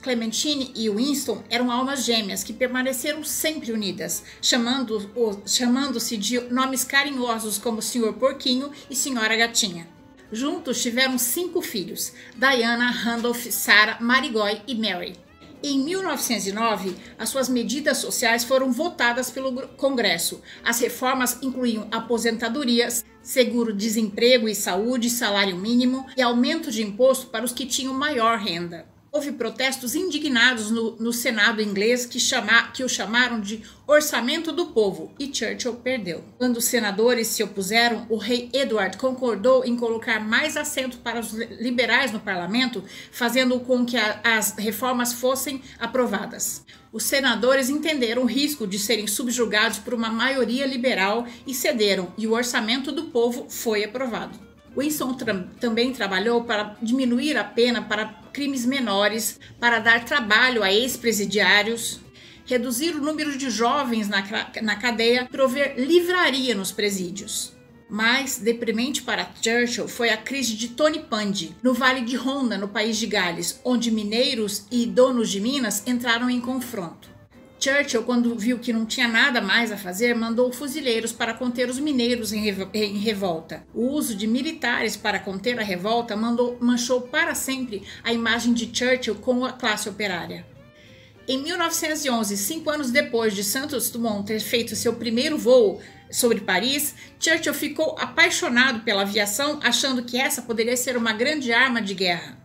Clementine 0.03 0.73
e 0.75 0.91
Winston 0.91 1.45
eram 1.49 1.71
almas 1.71 2.05
gêmeas 2.05 2.43
que 2.43 2.53
permaneceram 2.53 3.23
sempre 3.23 3.71
unidas, 3.71 4.25
chamando-se 4.43 5.09
chamando 5.47 5.99
de 6.19 6.41
nomes 6.53 6.83
carinhosos 6.83 7.57
como 7.57 7.81
Senhor 7.81 8.13
Porquinho 8.15 8.73
e 8.91 8.97
Senhora 8.97 9.37
Gatinha. 9.37 9.87
Juntos 10.33 10.83
tiveram 10.83 11.17
cinco 11.19 11.63
filhos: 11.63 12.13
Diana, 12.37 12.91
Randolph, 12.91 13.47
Sarah, 13.51 13.99
Marigoy 14.01 14.61
e 14.67 14.75
Mary. 14.75 15.15
Em 15.63 15.79
1909, 15.79 16.97
as 17.17 17.29
suas 17.29 17.49
medidas 17.49 17.99
sociais 17.99 18.43
foram 18.43 18.73
votadas 18.73 19.31
pelo 19.31 19.69
Congresso. 19.69 20.43
As 20.65 20.81
reformas 20.81 21.39
incluíam 21.41 21.87
aposentadorias, 21.93 23.05
seguro-desemprego 23.23 24.49
e 24.49 24.55
saúde, 24.57 25.09
salário 25.09 25.57
mínimo 25.57 26.05
e 26.17 26.23
aumento 26.23 26.73
de 26.73 26.83
imposto 26.83 27.29
para 27.29 27.45
os 27.45 27.53
que 27.53 27.65
tinham 27.65 27.95
maior 27.95 28.39
renda. 28.39 28.92
Houve 29.15 29.33
protestos 29.33 29.95
indignados 29.95 30.71
no, 30.71 30.97
no 30.97 31.13
Senado 31.13 31.61
inglês 31.61 32.07
que, 32.07 32.19
chama, 32.19 32.69
que 32.69 32.83
o 32.83 32.89
chamaram 32.89 33.43
de 33.43 33.63
orçamento 33.87 34.51
do 34.51 34.69
povo 34.69 35.13
e 35.19 35.27
Churchill 35.27 35.75
perdeu. 35.75 36.25
Quando 36.39 36.57
os 36.57 36.65
senadores 36.65 37.27
se 37.27 37.43
opuseram, 37.43 38.07
o 38.09 38.17
rei 38.17 38.49
Edward 38.55 38.97
concordou 38.97 39.67
em 39.67 39.77
colocar 39.77 40.19
mais 40.19 40.57
assento 40.57 40.97
para 40.97 41.21
os 41.21 41.31
liberais 41.35 42.11
no 42.11 42.21
parlamento, 42.21 42.83
fazendo 43.11 43.61
com 43.61 43.85
que 43.85 43.99
a, 43.99 44.19
as 44.25 44.57
reformas 44.57 45.13
fossem 45.13 45.61
aprovadas. 45.79 46.65
Os 46.91 47.03
senadores 47.03 47.69
entenderam 47.69 48.23
o 48.23 48.27
risco 48.27 48.67
de 48.67 48.79
serem 48.79 49.07
subjugados 49.07 49.79
por 49.79 49.93
uma 49.93 50.09
maioria 50.09 50.65
liberal 50.65 51.27
e 51.47 51.53
cederam, 51.53 52.15
e 52.17 52.27
o 52.27 52.33
orçamento 52.33 52.91
do 52.91 53.05
povo 53.05 53.47
foi 53.51 53.85
aprovado. 53.85 54.52
Winston 54.77 55.15
tra 55.15 55.35
também 55.61 55.93
trabalhou 55.93 56.45
para 56.45 56.77
diminuir 56.83 57.37
a 57.37 57.45
pena 57.45 57.83
para 57.83 58.07
crimes 58.33 58.65
menores, 58.65 59.39
para 59.61 59.79
dar 59.79 60.05
trabalho 60.05 60.63
a 60.63 60.73
ex-presidiários, 60.73 62.01
reduzir 62.47 62.95
o 62.95 63.01
número 63.01 63.37
de 63.37 63.51
jovens 63.51 64.09
na, 64.09 64.23
na 64.63 64.77
cadeia, 64.77 65.27
prover 65.27 65.75
livraria 65.79 66.55
nos 66.55 66.73
presídios. 66.73 67.53
Mais 67.89 68.39
deprimente 68.39 69.03
para 69.03 69.29
Churchill 69.43 69.87
foi 69.87 70.09
a 70.09 70.17
crise 70.17 70.57
de 70.57 70.69
Tony 70.69 71.01
Pandi, 71.01 71.55
no 71.63 71.75
Vale 71.75 72.01
de 72.01 72.17
Ronda, 72.17 72.57
no 72.57 72.69
país 72.69 72.97
de 72.97 73.07
Gales, 73.07 73.61
onde 73.63 73.91
mineiros 73.91 74.65
e 74.71 74.87
donos 74.87 75.31
de 75.31 75.41
minas 75.41 75.87
entraram 75.87 76.31
em 76.31 76.41
confronto. 76.41 77.12
Churchill, 77.63 78.03
quando 78.03 78.37
viu 78.37 78.59
que 78.59 78.73
não 78.73 78.85
tinha 78.85 79.07
nada 79.07 79.41
mais 79.41 79.71
a 79.71 79.77
fazer, 79.77 80.17
mandou 80.17 80.53
fuzileiros 80.53 81.13
para 81.13 81.33
conter 81.33 81.71
os 81.71 81.79
mineiros 81.79 82.33
em, 82.33 82.49
em 82.49 82.99
revolta. 82.99 83.65
O 83.73 83.87
uso 83.91 84.17
de 84.17 84.27
militares 84.27 84.97
para 84.97 85.21
conter 85.21 85.61
a 85.61 85.63
revolta 85.63 86.17
mandou, 86.17 86.59
manchou 86.61 87.03
para 87.03 87.37
sempre 87.37 87.85
a 88.03 88.13
imagem 88.13 88.53
de 88.53 88.69
Churchill 88.77 89.15
com 89.15 89.45
a 89.45 89.53
classe 89.53 89.89
operária. 89.89 90.45
Em 91.29 91.41
1911, 91.41 92.37
cinco 92.37 92.69
anos 92.69 92.91
depois 92.91 93.33
de 93.33 93.45
Santos 93.45 93.91
Dumont 93.91 94.27
ter 94.27 94.41
feito 94.41 94.75
seu 94.75 94.95
primeiro 94.95 95.39
voo 95.39 95.81
sobre 96.11 96.41
Paris, 96.41 96.97
Churchill 97.21 97.55
ficou 97.55 97.97
apaixonado 97.97 98.81
pela 98.81 99.03
aviação, 99.03 99.61
achando 99.63 100.03
que 100.03 100.19
essa 100.19 100.43
poderia 100.43 100.77
ser 100.77 100.97
uma 100.97 101.13
grande 101.13 101.53
arma 101.53 101.81
de 101.81 101.95
guerra. 101.95 102.42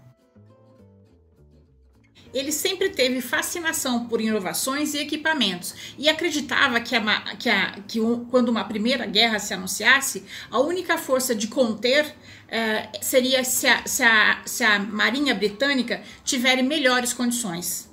Ele 2.34 2.52
sempre 2.52 2.90
teve 2.90 3.22
fascinação 3.22 4.08
por 4.08 4.22
inovações 4.22 4.94
e 4.94 5.00
equipamentos 5.00 5.74
e 5.98 6.10
acreditava 6.10 6.80
que, 6.80 6.96
a, 6.96 7.22
que, 7.36 7.50
a, 7.50 7.72
que 7.88 8.00
quando 8.30 8.50
uma 8.50 8.64
primeira 8.66 9.06
guerra 9.06 9.40
se 9.40 9.54
anunciasse, 9.54 10.24
a 10.50 10.60
única 10.60 10.98
força 10.98 11.34
de 11.34 11.48
conter 11.48 12.06
uh, 12.06 12.98
seria 13.02 13.44
se 13.44 13.68
a, 13.68 13.86
se, 13.86 14.04
se 14.46 14.64
a 14.64 14.80
Marinha 14.80 15.34
Britânica 15.34 16.02
tiver 16.24 16.62
melhores 16.62 17.14
condições. 17.14 17.88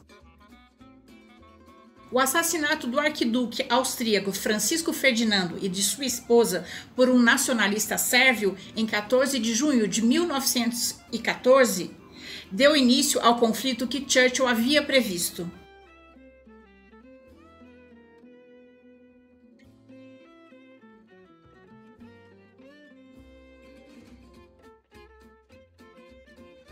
O 2.14 2.20
assassinato 2.20 2.86
do 2.86 3.00
arquiduque 3.00 3.66
austríaco 3.68 4.30
Francisco 4.32 4.92
Ferdinando 4.92 5.58
e 5.60 5.68
de 5.68 5.82
sua 5.82 6.04
esposa 6.04 6.64
por 6.94 7.08
um 7.08 7.18
nacionalista 7.18 7.98
sérvio 7.98 8.56
em 8.76 8.86
14 8.86 9.36
de 9.40 9.52
junho 9.52 9.88
de 9.88 10.00
1914 10.00 11.90
deu 12.50 12.76
início 12.76 13.20
ao 13.20 13.38
conflito 13.38 13.86
que 13.86 14.04
Churchill 14.08 14.46
havia 14.46 14.82
previsto. 14.82 15.50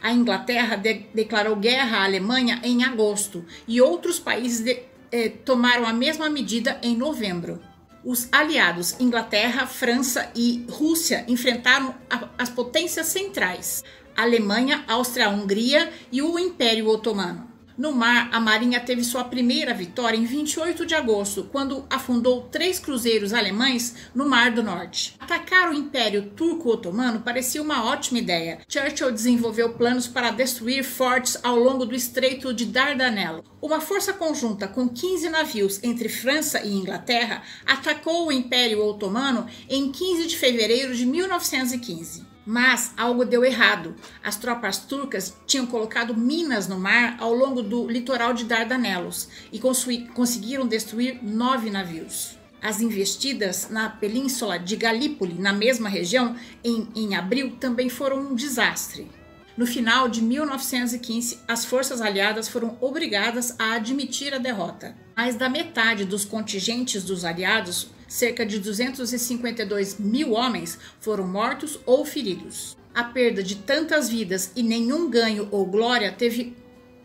A 0.02 0.12
Inglaterra 0.12 0.76
de 0.76 0.94
declarou 1.14 1.54
guerra 1.54 1.98
à 1.98 2.04
Alemanha 2.04 2.60
em 2.64 2.82
agosto 2.82 3.44
e 3.68 3.80
outros 3.80 4.18
países 4.18 4.76
eh, 5.12 5.28
tomaram 5.44 5.86
a 5.86 5.92
mesma 5.92 6.28
medida 6.28 6.80
em 6.82 6.96
novembro. 6.96 7.62
Os 8.04 8.28
aliados 8.32 8.98
Inglaterra, 8.98 9.64
França 9.64 10.28
e 10.34 10.66
Rússia 10.68 11.24
enfrentaram 11.28 11.94
a, 12.10 12.28
as 12.36 12.50
potências 12.50 13.06
centrais. 13.06 13.84
Alemanha, 14.16 14.84
Áustria-Hungria 14.86 15.90
e 16.10 16.22
o 16.22 16.38
Império 16.38 16.88
Otomano. 16.88 17.52
No 17.76 17.90
mar, 17.90 18.28
a 18.30 18.38
Marinha 18.38 18.80
teve 18.80 19.02
sua 19.02 19.24
primeira 19.24 19.72
vitória 19.72 20.16
em 20.16 20.26
28 20.26 20.84
de 20.84 20.94
agosto, 20.94 21.48
quando 21.50 21.86
afundou 21.88 22.42
três 22.42 22.78
cruzeiros 22.78 23.32
alemães 23.32 23.96
no 24.14 24.28
Mar 24.28 24.50
do 24.50 24.62
Norte. 24.62 25.16
Atacar 25.18 25.70
o 25.70 25.74
Império 25.74 26.30
Turco-Otomano 26.36 27.20
parecia 27.20 27.62
uma 27.62 27.86
ótima 27.86 28.18
ideia. 28.18 28.60
Churchill 28.68 29.10
desenvolveu 29.10 29.72
planos 29.72 30.06
para 30.06 30.30
destruir 30.30 30.84
fortes 30.84 31.38
ao 31.42 31.56
longo 31.56 31.86
do 31.86 31.94
Estreito 31.94 32.52
de 32.52 32.66
Dardanelo. 32.66 33.42
Uma 33.60 33.80
força 33.80 34.12
conjunta 34.12 34.68
com 34.68 34.86
15 34.86 35.30
navios 35.30 35.82
entre 35.82 36.10
França 36.10 36.60
e 36.60 36.74
Inglaterra 36.74 37.42
atacou 37.64 38.26
o 38.26 38.32
Império 38.32 38.84
Otomano 38.84 39.46
em 39.68 39.90
15 39.90 40.26
de 40.26 40.36
fevereiro 40.36 40.94
de 40.94 41.06
1915. 41.06 42.32
Mas 42.44 42.92
algo 42.96 43.24
deu 43.24 43.44
errado. 43.44 43.94
As 44.22 44.36
tropas 44.36 44.78
turcas 44.78 45.36
tinham 45.46 45.66
colocado 45.66 46.16
minas 46.16 46.66
no 46.66 46.78
mar 46.78 47.16
ao 47.20 47.32
longo 47.32 47.62
do 47.62 47.88
litoral 47.88 48.32
de 48.34 48.44
Dardanelos 48.44 49.28
e 49.52 49.60
conseguiram 49.60 50.66
destruir 50.66 51.22
nove 51.22 51.70
navios. 51.70 52.36
As 52.60 52.80
investidas 52.80 53.68
na 53.70 53.88
península 53.88 54.58
de 54.58 54.76
Galípoli, 54.76 55.34
na 55.34 55.52
mesma 55.52 55.88
região, 55.88 56.36
em, 56.62 56.88
em 56.94 57.14
abril, 57.16 57.56
também 57.58 57.88
foram 57.88 58.20
um 58.20 58.34
desastre. 58.34 59.08
No 59.56 59.66
final 59.66 60.08
de 60.08 60.22
1915, 60.22 61.40
as 61.46 61.64
forças 61.64 62.00
aliadas 62.00 62.48
foram 62.48 62.78
obrigadas 62.80 63.54
a 63.58 63.74
admitir 63.74 64.32
a 64.32 64.38
derrota. 64.38 64.96
Mais 65.14 65.34
da 65.34 65.48
metade 65.48 66.04
dos 66.04 66.24
contingentes 66.24 67.02
dos 67.04 67.24
aliados 67.24 67.90
cerca 68.12 68.44
de 68.44 68.58
252 68.58 69.98
mil 69.98 70.32
homens 70.32 70.78
foram 71.00 71.26
mortos 71.26 71.80
ou 71.86 72.04
feridos. 72.04 72.76
A 72.94 73.02
perda 73.02 73.42
de 73.42 73.56
tantas 73.56 74.10
vidas 74.10 74.52
e 74.54 74.62
nenhum 74.62 75.08
ganho 75.08 75.48
ou 75.50 75.64
glória 75.64 76.12
teve 76.12 76.54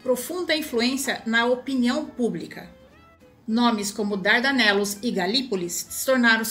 profunda 0.03 0.53
influência 0.53 1.21
na 1.25 1.45
opinião 1.45 2.05
pública. 2.05 2.69
Nomes 3.47 3.89
como 3.89 4.17
Dardanelos 4.17 4.97
e 5.01 5.09
Galípolis 5.09 5.87
se 5.89 6.05
tornaram 6.05 6.43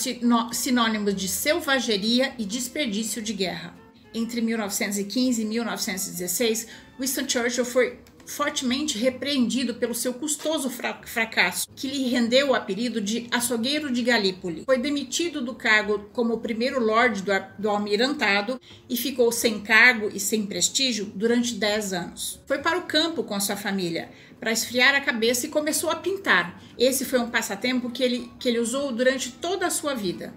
sinônimos 0.53 1.15
de 1.15 1.29
selvageria 1.29 2.33
e 2.39 2.45
desperdício 2.47 3.21
de 3.21 3.35
guerra. 3.35 3.75
Entre 4.15 4.41
1915 4.41 5.43
e 5.43 5.45
1916, 5.45 6.67
Winston 6.99 7.29
Churchill 7.29 7.67
foi 7.67 7.99
fortemente 8.27 8.99
repreendido 8.99 9.75
pelo 9.75 9.95
seu 9.95 10.13
custoso 10.15 10.71
fracasso, 10.71 11.69
que 11.75 11.89
lhe 11.89 12.09
rendeu 12.09 12.51
o 12.51 12.55
apelido 12.55 13.01
de 13.01 13.27
açougueiro 13.31 13.91
de 13.91 14.03
Galípoli. 14.03 14.65
Foi 14.65 14.79
demitido 14.79 15.41
do 15.41 15.55
cargo 15.55 16.11
como 16.13 16.39
primeiro 16.39 16.81
lord 16.81 17.23
do, 17.23 17.33
do 17.59 17.71
almirantado 17.71 18.61
e 18.89 18.97
ficou 18.97 19.31
sem 19.31 19.61
cargo 19.61 20.11
e 20.13 20.21
sem 20.21 20.45
prestígio 20.45 21.07
durante 21.15 21.55
10 21.55 21.93
anos. 21.93 22.41
Foi 22.47 22.59
para 22.59 22.79
o 22.79 22.83
campo 22.83 23.23
com 23.23 23.35
a 23.35 23.41
sua 23.41 23.57
família, 23.57 24.11
para 24.39 24.53
esfriar 24.53 24.95
a 24.95 25.01
cabeça 25.01 25.47
e 25.47 25.51
começou 25.51 25.91
a 25.91 25.97
pintar. 25.97 26.63
Esse 26.79 27.05
foi 27.05 27.19
um 27.19 27.31
passatempo 27.31 27.91
que 27.91 28.03
ele, 28.03 28.31
que 28.39 28.49
ele 28.49 28.59
usou 28.59 28.93
durante 28.93 29.33
toda 29.33 29.67
a 29.67 29.71
sua 29.71 29.95
vida. 29.95 30.35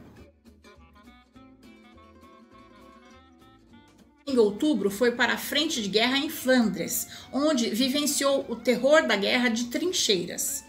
Em 4.29 4.37
outubro, 4.37 4.91
foi 4.91 5.13
para 5.13 5.33
a 5.33 5.37
frente 5.37 5.81
de 5.81 5.87
guerra 5.87 6.19
em 6.19 6.29
Flandres, 6.29 7.07
onde 7.33 7.71
vivenciou 7.71 8.45
o 8.47 8.55
terror 8.55 9.07
da 9.07 9.15
guerra 9.15 9.49
de 9.49 9.65
trincheiras. 9.65 10.63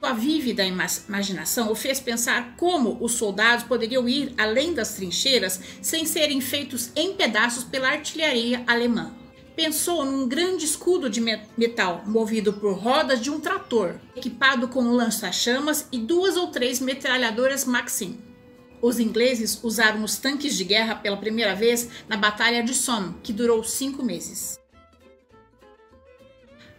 A 0.00 0.14
vívida 0.14 0.64
imaginação 0.64 1.70
o 1.70 1.74
fez 1.74 2.00
pensar 2.00 2.56
como 2.56 2.96
os 3.02 3.12
soldados 3.12 3.66
poderiam 3.66 4.08
ir 4.08 4.32
além 4.38 4.72
das 4.72 4.94
trincheiras 4.94 5.60
sem 5.82 6.06
serem 6.06 6.40
feitos 6.40 6.90
em 6.96 7.12
pedaços 7.14 7.64
pela 7.64 7.88
artilharia 7.88 8.64
alemã. 8.66 9.14
Pensou 9.54 10.06
num 10.06 10.26
grande 10.26 10.64
escudo 10.64 11.10
de 11.10 11.20
metal 11.20 12.02
movido 12.06 12.54
por 12.54 12.78
rodas 12.78 13.20
de 13.20 13.30
um 13.30 13.40
trator, 13.40 14.00
equipado 14.16 14.68
com 14.68 14.82
um 14.82 14.92
lança-chamas 14.92 15.86
e 15.92 15.98
duas 15.98 16.34
ou 16.34 16.46
três 16.46 16.80
metralhadoras 16.80 17.66
Maxim. 17.66 18.33
Os 18.84 19.00
ingleses 19.00 19.58
usaram 19.62 20.04
os 20.04 20.18
tanques 20.18 20.54
de 20.54 20.62
guerra 20.62 20.96
pela 20.96 21.16
primeira 21.16 21.54
vez 21.54 21.88
na 22.06 22.18
Batalha 22.18 22.62
de 22.62 22.74
Somme, 22.74 23.14
que 23.22 23.32
durou 23.32 23.64
cinco 23.64 24.04
meses. 24.04 24.58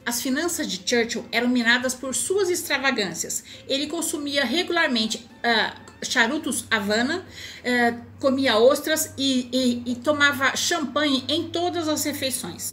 As 0.06 0.22
finanças 0.22 0.68
de 0.68 0.88
Churchill 0.88 1.26
eram 1.32 1.48
minadas 1.48 1.96
por 1.96 2.14
suas 2.14 2.52
extravagâncias. 2.52 3.44
Ele 3.68 3.88
consumia 3.88 4.46
regularmente 4.46 5.18
uh, 5.18 6.06
charutos 6.06 6.66
Havana, 6.70 7.26
uh, 7.26 8.02
comia 8.20 8.60
ostras 8.60 9.12
e, 9.18 9.50
e, 9.52 9.92
e 9.94 9.96
tomava 9.96 10.56
champanhe 10.56 11.26
em 11.28 11.50
todas 11.50 11.88
as 11.88 12.04
refeições. 12.04 12.72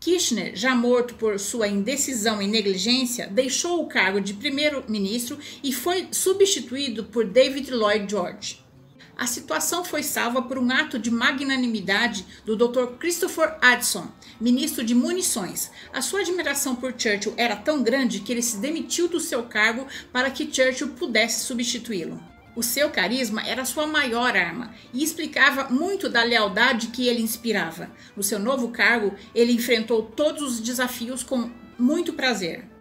Kirchner, 0.00 0.56
já 0.56 0.74
morto 0.74 1.14
por 1.14 1.38
sua 1.38 1.68
indecisão 1.68 2.42
e 2.42 2.48
negligência, 2.48 3.28
deixou 3.28 3.80
o 3.80 3.86
cargo 3.86 4.20
de 4.20 4.34
primeiro-ministro 4.34 5.38
e 5.62 5.72
foi 5.72 6.08
substituído 6.10 7.04
por 7.04 7.24
David 7.24 7.70
Lloyd 7.70 8.10
George 8.10 8.63
a 9.16 9.26
situação 9.26 9.84
foi 9.84 10.02
salva 10.02 10.42
por 10.42 10.58
um 10.58 10.70
ato 10.70 10.98
de 10.98 11.10
magnanimidade 11.10 12.26
do 12.44 12.56
Dr. 12.56 12.96
Christopher 12.98 13.56
Addison, 13.60 14.08
ministro 14.40 14.84
de 14.84 14.94
munições. 14.94 15.70
A 15.92 16.02
sua 16.02 16.20
admiração 16.20 16.74
por 16.74 16.94
Churchill 16.96 17.34
era 17.36 17.54
tão 17.54 17.82
grande 17.82 18.20
que 18.20 18.32
ele 18.32 18.42
se 18.42 18.56
demitiu 18.56 19.06
do 19.08 19.20
seu 19.20 19.44
cargo 19.44 19.86
para 20.12 20.30
que 20.30 20.52
Churchill 20.52 20.88
pudesse 20.90 21.44
substituí-lo. 21.44 22.20
O 22.56 22.62
seu 22.62 22.90
carisma 22.90 23.42
era 23.42 23.64
sua 23.64 23.86
maior 23.86 24.36
arma 24.36 24.72
e 24.92 25.02
explicava 25.02 25.70
muito 25.70 26.08
da 26.08 26.22
lealdade 26.22 26.88
que 26.88 27.08
ele 27.08 27.22
inspirava. 27.22 27.90
No 28.16 28.22
seu 28.22 28.38
novo 28.38 28.68
cargo, 28.68 29.14
ele 29.34 29.52
enfrentou 29.52 30.02
todos 30.02 30.42
os 30.42 30.60
desafios 30.60 31.22
com 31.22 31.50
muito 31.78 32.12
prazer. 32.12 32.73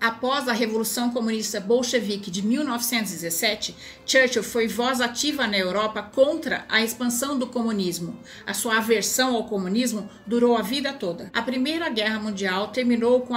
Após 0.00 0.46
a 0.46 0.52
Revolução 0.52 1.10
Comunista 1.10 1.58
Bolchevique 1.58 2.30
de 2.30 2.40
1917, 2.40 3.74
Churchill 4.06 4.44
foi 4.44 4.68
voz 4.68 5.00
ativa 5.00 5.44
na 5.44 5.58
Europa 5.58 6.00
contra 6.02 6.64
a 6.68 6.80
expansão 6.84 7.36
do 7.36 7.48
comunismo. 7.48 8.16
A 8.46 8.54
sua 8.54 8.78
aversão 8.78 9.34
ao 9.34 9.48
comunismo 9.48 10.08
durou 10.24 10.56
a 10.56 10.62
vida 10.62 10.92
toda. 10.92 11.28
A 11.34 11.42
Primeira 11.42 11.88
Guerra 11.88 12.20
Mundial 12.20 12.68
terminou 12.68 13.22
com 13.22 13.34
o 13.34 13.36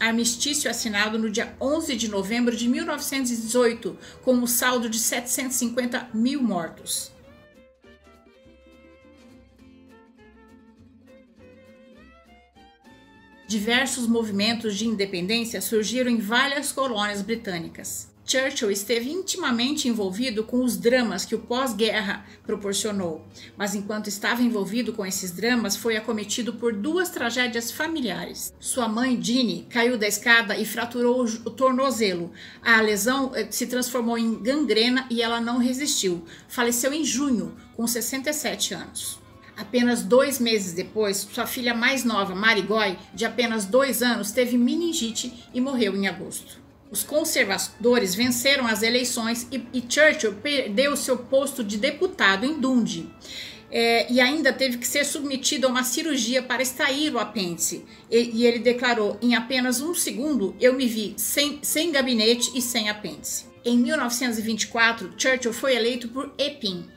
armistício 0.00 0.68
assinado 0.68 1.16
no 1.16 1.30
dia 1.30 1.54
11 1.60 1.94
de 1.94 2.08
novembro 2.08 2.56
de 2.56 2.68
1918, 2.68 3.96
com 4.24 4.34
um 4.34 4.48
saldo 4.48 4.90
de 4.90 4.98
750 4.98 6.08
mil 6.12 6.42
mortos. 6.42 7.12
Diversos 13.50 14.06
movimentos 14.06 14.76
de 14.76 14.86
independência 14.86 15.60
surgiram 15.60 16.08
em 16.08 16.18
várias 16.18 16.70
colônias 16.70 17.20
britânicas. 17.20 18.08
Churchill 18.24 18.70
esteve 18.70 19.10
intimamente 19.10 19.88
envolvido 19.88 20.44
com 20.44 20.62
os 20.62 20.76
dramas 20.76 21.24
que 21.24 21.34
o 21.34 21.40
pós-guerra 21.40 22.24
proporcionou, 22.46 23.26
mas 23.56 23.74
enquanto 23.74 24.06
estava 24.06 24.40
envolvido 24.40 24.92
com 24.92 25.04
esses 25.04 25.32
dramas, 25.32 25.74
foi 25.74 25.96
acometido 25.96 26.54
por 26.54 26.72
duas 26.72 27.10
tragédias 27.10 27.72
familiares. 27.72 28.54
Sua 28.60 28.88
mãe, 28.88 29.20
Jeannie, 29.20 29.66
caiu 29.68 29.98
da 29.98 30.06
escada 30.06 30.56
e 30.56 30.64
fraturou 30.64 31.24
o 31.24 31.50
tornozelo. 31.50 32.30
A 32.62 32.80
lesão 32.80 33.32
eh, 33.34 33.48
se 33.50 33.66
transformou 33.66 34.16
em 34.16 34.40
gangrena 34.40 35.08
e 35.10 35.22
ela 35.22 35.40
não 35.40 35.58
resistiu. 35.58 36.24
Faleceu 36.46 36.92
em 36.92 37.04
junho, 37.04 37.56
com 37.74 37.84
67 37.84 38.74
anos. 38.74 39.19
Apenas 39.60 40.02
dois 40.02 40.38
meses 40.38 40.72
depois, 40.72 41.18
sua 41.18 41.46
filha 41.46 41.74
mais 41.74 42.02
nova, 42.02 42.34
Marigoy, 42.34 42.96
de 43.12 43.26
apenas 43.26 43.66
dois 43.66 44.02
anos, 44.02 44.32
teve 44.32 44.56
meningite 44.56 45.30
e 45.52 45.60
morreu 45.60 45.94
em 45.94 46.08
agosto. 46.08 46.58
Os 46.90 47.02
conservadores 47.02 48.14
venceram 48.14 48.66
as 48.66 48.82
eleições 48.82 49.46
e, 49.52 49.62
e 49.74 49.84
Churchill 49.86 50.32
perdeu 50.42 50.96
seu 50.96 51.18
posto 51.18 51.62
de 51.62 51.76
deputado 51.76 52.46
em 52.46 52.58
Dundee. 52.58 53.10
É, 53.70 54.10
e 54.10 54.18
ainda 54.18 54.50
teve 54.50 54.78
que 54.78 54.86
ser 54.86 55.04
submetido 55.04 55.66
a 55.66 55.70
uma 55.70 55.84
cirurgia 55.84 56.42
para 56.42 56.62
extrair 56.62 57.14
o 57.14 57.18
apêndice. 57.18 57.84
E, 58.10 58.30
e, 58.32 58.46
ele 58.46 58.60
declarou: 58.60 59.18
em 59.20 59.34
apenas 59.34 59.82
um 59.82 59.94
segundo 59.94 60.56
eu 60.58 60.72
me 60.72 60.86
vi 60.86 61.12
sem, 61.18 61.58
sem 61.62 61.92
gabinete 61.92 62.50
e 62.54 62.62
sem 62.62 62.88
apêndice. 62.88 63.44
Em 63.62 63.76
1924, 63.76 65.12
Churchill 65.18 65.52
foi 65.52 65.76
eleito 65.76 66.08
por 66.08 66.32
Epping. 66.38 66.88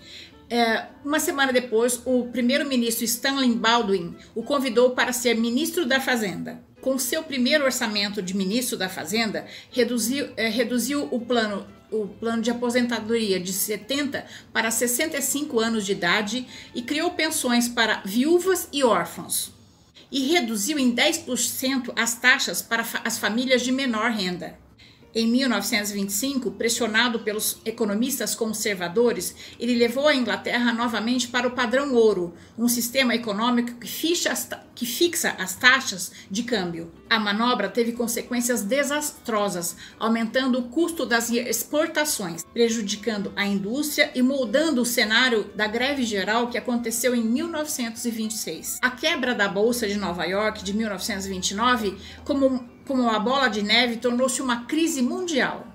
É, 0.56 0.86
uma 1.04 1.20
semana 1.20 1.52
depois, 1.52 2.00
o 2.06 2.28
primeiro-ministro 2.28 3.04
Stanley 3.06 3.56
Baldwin 3.56 4.16
o 4.36 4.44
convidou 4.44 4.92
para 4.92 5.12
ser 5.12 5.34
ministro 5.34 5.84
da 5.84 6.00
Fazenda 6.00 6.64
com 6.80 7.00
seu 7.00 7.24
primeiro 7.24 7.64
orçamento 7.64 8.22
de 8.22 8.36
ministro 8.36 8.78
da 8.78 8.90
Fazenda, 8.90 9.48
reduziu, 9.72 10.30
eh, 10.36 10.50
reduziu 10.50 11.08
o 11.10 11.20
plano 11.22 11.66
o 11.90 12.08
plano 12.08 12.42
de 12.42 12.50
aposentadoria 12.50 13.40
de 13.40 13.54
70 13.54 14.26
para 14.52 14.72
65 14.72 15.60
anos 15.60 15.86
de 15.86 15.92
idade 15.92 16.48
e 16.74 16.82
criou 16.82 17.12
pensões 17.12 17.70
para 17.70 18.02
viúvas 18.04 18.68
e 18.74 18.84
órfãos. 18.84 19.54
E 20.12 20.26
reduziu 20.26 20.80
em 20.80 20.94
10% 20.94 21.94
as 21.96 22.16
taxas 22.16 22.64
para 22.64 22.84
as 23.04 23.20
famílias 23.20 23.62
de 23.62 23.72
menor 23.72 24.10
renda. 24.10 24.58
Em 25.16 25.28
1925, 25.28 26.50
pressionado 26.52 27.20
pelos 27.20 27.60
economistas 27.64 28.34
conservadores, 28.34 29.36
ele 29.60 29.76
levou 29.76 30.08
a 30.08 30.16
Inglaterra 30.16 30.74
novamente 30.74 31.28
para 31.28 31.48
o 31.48 31.52
padrão 31.52 31.94
ouro, 31.94 32.34
um 32.58 32.68
sistema 32.68 33.14
econômico 33.14 33.80
que 33.80 34.14
as, 34.28 34.50
que 34.74 34.88
fixa 34.88 35.36
as 35.38 35.56
taxas 35.56 36.12
de 36.32 36.42
câmbio. 36.42 36.92
A 37.08 37.20
manobra 37.20 37.70
teve 37.70 37.92
consequências 37.92 38.64
desastrosas, 38.64 39.76
aumentando 40.00 40.58
o 40.58 40.64
custo 40.64 41.06
das 41.06 41.30
exportações, 41.30 42.44
prejudicando 42.52 43.32
a 43.36 43.46
indústria 43.46 44.10
e 44.16 44.22
moldando 44.24 44.82
o 44.82 44.86
cenário 44.86 45.44
da 45.56 45.68
greve 45.68 46.06
geral 46.06 46.50
que 46.50 46.58
aconteceu 46.58 47.14
em 47.14 47.22
1926. 47.24 48.80
A 48.82 48.90
quebra 48.90 49.36
da 49.36 49.48
Bolsa 49.48 49.88
de 49.88 49.96
Nova 49.96 50.26
York 50.26 50.64
de 50.64 50.74
1929, 50.76 51.96
como 52.26 52.73
como 52.86 53.10
a 53.10 53.20
bola 53.20 53.48
de 53.48 53.62
neve, 53.62 53.98
tornou-se 53.98 54.42
uma 54.42 54.66
crise 54.66 55.02
mundial. 55.02 55.68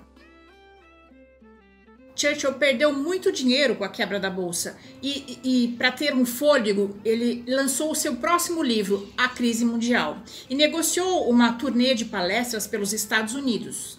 Churchill 2.19 2.53
perdeu 2.55 2.91
muito 2.91 3.31
dinheiro 3.31 3.75
com 3.75 3.85
a 3.85 3.89
quebra 3.89 4.19
da 4.19 4.29
bolsa 4.29 4.77
e, 5.01 5.39
e, 5.41 5.63
e 5.63 5.67
para 5.77 5.89
ter 5.89 6.13
um 6.13 6.25
fôlego, 6.25 6.99
ele 7.05 7.45
lançou 7.47 7.91
o 7.91 7.95
seu 7.95 8.17
próximo 8.17 8.61
livro, 8.61 9.07
A 9.17 9.29
Crise 9.29 9.63
Mundial, 9.63 10.21
e 10.49 10.55
negociou 10.55 11.29
uma 11.29 11.53
turnê 11.53 11.95
de 11.95 12.03
palestras 12.03 12.67
pelos 12.67 12.91
Estados 12.91 13.35
Unidos. 13.35 13.98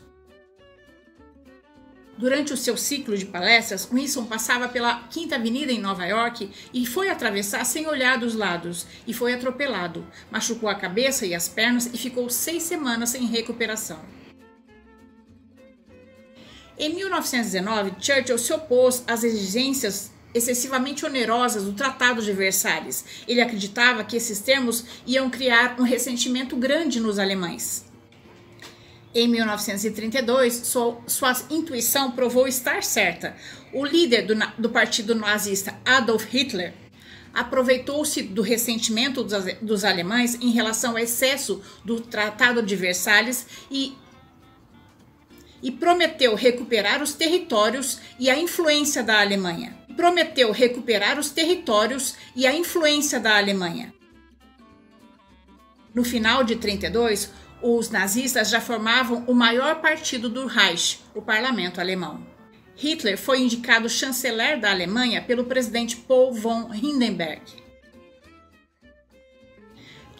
Durante 2.20 2.52
o 2.52 2.56
seu 2.56 2.76
ciclo 2.76 3.16
de 3.16 3.24
palestras, 3.24 3.88
Winston 3.90 4.26
passava 4.26 4.68
pela 4.68 5.04
Quinta 5.08 5.36
Avenida 5.36 5.72
em 5.72 5.80
Nova 5.80 6.04
York 6.04 6.50
e 6.70 6.84
foi 6.84 7.08
atravessar 7.08 7.64
sem 7.64 7.86
olhar 7.86 8.18
dos 8.18 8.34
lados 8.34 8.86
e 9.06 9.14
foi 9.14 9.32
atropelado. 9.32 10.06
Machucou 10.30 10.68
a 10.68 10.74
cabeça 10.74 11.24
e 11.24 11.34
as 11.34 11.48
pernas 11.48 11.86
e 11.86 11.96
ficou 11.96 12.28
seis 12.28 12.62
semanas 12.64 13.08
sem 13.08 13.24
recuperação. 13.24 13.98
Em 16.78 16.94
1919, 16.94 17.92
Churchill 17.98 18.36
se 18.36 18.52
opôs 18.52 19.02
às 19.06 19.24
exigências 19.24 20.10
excessivamente 20.34 21.06
onerosas 21.06 21.64
do 21.64 21.72
Tratado 21.72 22.20
de 22.20 22.34
Versalhes. 22.34 23.02
Ele 23.26 23.40
acreditava 23.40 24.04
que 24.04 24.18
esses 24.18 24.40
termos 24.40 24.84
iam 25.06 25.30
criar 25.30 25.80
um 25.80 25.84
ressentimento 25.84 26.54
grande 26.54 27.00
nos 27.00 27.18
alemães. 27.18 27.89
Em 29.12 29.26
1932, 29.26 30.54
sua, 30.54 31.00
sua 31.06 31.32
intuição 31.50 32.12
provou 32.12 32.46
estar 32.46 32.82
certa. 32.84 33.36
O 33.72 33.84
líder 33.84 34.22
do, 34.22 34.34
do 34.56 34.70
partido 34.70 35.16
nazista, 35.16 35.76
Adolf 35.84 36.26
Hitler, 36.32 36.72
aproveitou-se 37.34 38.22
do 38.22 38.40
ressentimento 38.40 39.24
dos, 39.24 39.44
dos, 39.60 39.84
alemães 39.84 40.36
em 40.36 40.50
relação 40.50 40.92
ao 40.92 40.98
excesso 40.98 41.60
do 41.84 42.00
Tratado 42.00 42.62
de 42.62 42.76
Versalhes 42.76 43.46
e, 43.68 43.96
e 45.60 45.72
prometeu 45.72 46.36
recuperar 46.36 47.02
os 47.02 47.12
territórios 47.12 47.98
e 48.18 48.30
a 48.30 48.38
influência 48.38 49.02
da 49.02 49.20
Alemanha. 49.20 49.76
Prometeu 49.96 50.52
recuperar 50.52 51.18
os 51.18 51.30
territórios 51.30 52.14
e 52.34 52.46
a 52.46 52.54
influência 52.54 53.18
da 53.18 53.36
Alemanha. 53.36 53.92
No 55.92 56.04
final 56.04 56.44
de 56.44 56.54
32, 56.54 57.30
os 57.62 57.90
nazistas 57.90 58.50
já 58.50 58.60
formavam 58.60 59.24
o 59.26 59.34
maior 59.34 59.80
partido 59.80 60.28
do 60.28 60.46
Reich, 60.46 61.00
o 61.14 61.22
parlamento 61.22 61.80
alemão. 61.80 62.26
Hitler 62.76 63.18
foi 63.18 63.40
indicado 63.40 63.88
chanceler 63.88 64.58
da 64.58 64.70
Alemanha 64.70 65.20
pelo 65.20 65.44
presidente 65.44 65.96
Paul 65.96 66.32
von 66.32 66.72
Hindenburg. 66.72 67.42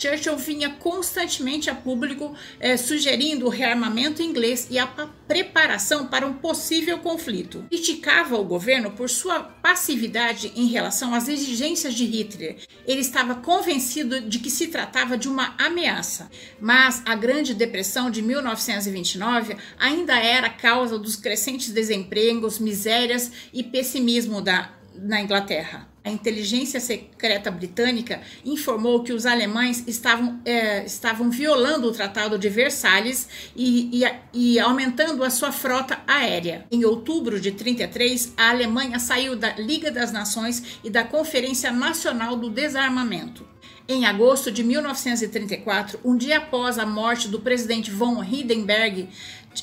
Churchill 0.01 0.39
vinha 0.39 0.71
constantemente 0.71 1.69
a 1.69 1.75
público 1.75 2.35
eh, 2.59 2.79
sugerindo 2.79 3.45
o 3.45 3.51
rearmamento 3.51 4.23
inglês 4.23 4.67
e 4.71 4.79
a 4.79 4.87
preparação 4.87 6.07
para 6.07 6.27
um 6.27 6.33
possível 6.33 6.99
conflito. 6.99 7.67
Criticava 7.69 8.37
o 8.39 8.45
governo 8.45 8.93
por 8.93 9.11
sua 9.11 9.41
passividade 9.41 10.53
em 10.57 10.69
relação 10.69 11.15
às 11.15 11.29
exigências 11.29 11.93
de 11.93 12.07
Hitler. 12.07 12.57
Ele 12.87 13.01
estava 13.01 13.35
convencido 13.35 14.23
de 14.23 14.39
que 14.39 14.49
se 14.49 14.69
tratava 14.69 15.19
de 15.19 15.29
uma 15.29 15.55
ameaça. 15.59 16.31
Mas 16.59 17.03
a 17.05 17.15
Grande 17.15 17.53
Depressão 17.53 18.11
de 18.11 18.23
1929 18.23 19.57
ainda 19.79 20.19
era 20.19 20.49
causa 20.49 20.99
dos 20.99 21.15
crescentes 21.15 21.71
desempregos, 21.71 22.59
misérias 22.59 23.31
e 23.53 23.63
pessimismo 23.63 24.41
da, 24.41 24.71
na 24.95 25.21
Inglaterra. 25.21 25.90
A 26.03 26.11
inteligência 26.11 26.81
secreta 26.81 27.51
britânica 27.51 28.23
informou 28.43 29.03
que 29.03 29.13
os 29.13 29.27
alemães 29.27 29.85
estavam, 29.87 30.41
é, 30.47 30.85
estavam 30.85 31.31
violando 31.31 31.89
o 31.89 31.93
Tratado 31.93 32.39
de 32.39 32.49
Versalhes 32.49 33.29
e, 33.55 34.03
e, 34.03 34.13
e, 34.33 34.59
aumentando 34.59 35.23
a 35.23 35.29
sua 35.29 35.53
frota 35.53 36.01
aérea. 36.07 36.67
Em 36.71 36.87
outubro 36.87 37.39
de 37.39 37.53
33, 37.53 38.33
a 38.35 38.49
Alemanha 38.49 38.99
saiu 38.99 39.37
da 39.37 39.53
Liga 39.57 39.91
das 39.91 40.11
Nações 40.11 40.81
e 40.83 40.89
da 40.89 41.05
Conferência 41.05 41.71
Nacional 41.71 42.35
do 42.35 42.49
Desarmamento. 42.49 43.47
Em 43.87 44.07
agosto 44.07 44.51
de 44.51 44.65
1934, 44.65 46.01
um 46.03 46.17
dia 46.17 46.39
após 46.39 46.79
a 46.79 46.87
morte 46.87 47.29
do 47.29 47.41
presidente 47.41 47.91
von 47.91 48.25
Hindenburg, 48.25 49.09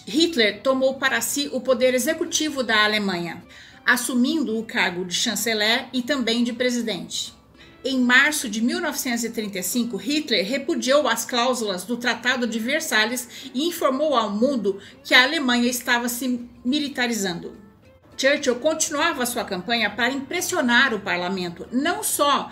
Hitler 0.06 0.62
tomou 0.62 0.96
para 0.96 1.20
si 1.22 1.50
o 1.52 1.62
poder 1.62 1.96
executivo 1.96 2.62
da 2.62 2.84
Alemanha 2.84 3.42
assumindo 3.88 4.60
o 4.60 4.66
cargo 4.66 5.06
de 5.06 5.14
chanceler 5.14 5.88
e 5.94 6.02
também 6.02 6.44
de 6.44 6.52
presidente. 6.52 7.34
Em 7.86 8.02
março 8.02 8.50
de 8.50 8.62
1935, 8.62 9.96
Hitler 9.96 10.46
repudiou 10.46 11.08
as 11.08 11.24
cláusulas 11.24 11.86
do 11.86 11.96
Tratado 11.96 12.46
de 12.46 12.60
Versalhes 12.60 13.50
e 13.54 13.66
informou 13.66 14.14
ao 14.14 14.30
mundo 14.30 14.78
que 15.06 15.14
a 15.14 15.24
Alemanha 15.24 15.70
estava 15.70 16.10
se 16.10 16.50
militarizando. 16.66 17.56
Churchill 18.18 18.56
continuava 18.56 19.26
sua 19.28 19.46
campanha 19.46 19.92
para 19.92 20.12
impressionar 20.12 20.94
o 20.94 21.00
parlamento, 21.00 21.68
não 21.72 22.04
só 22.04 22.52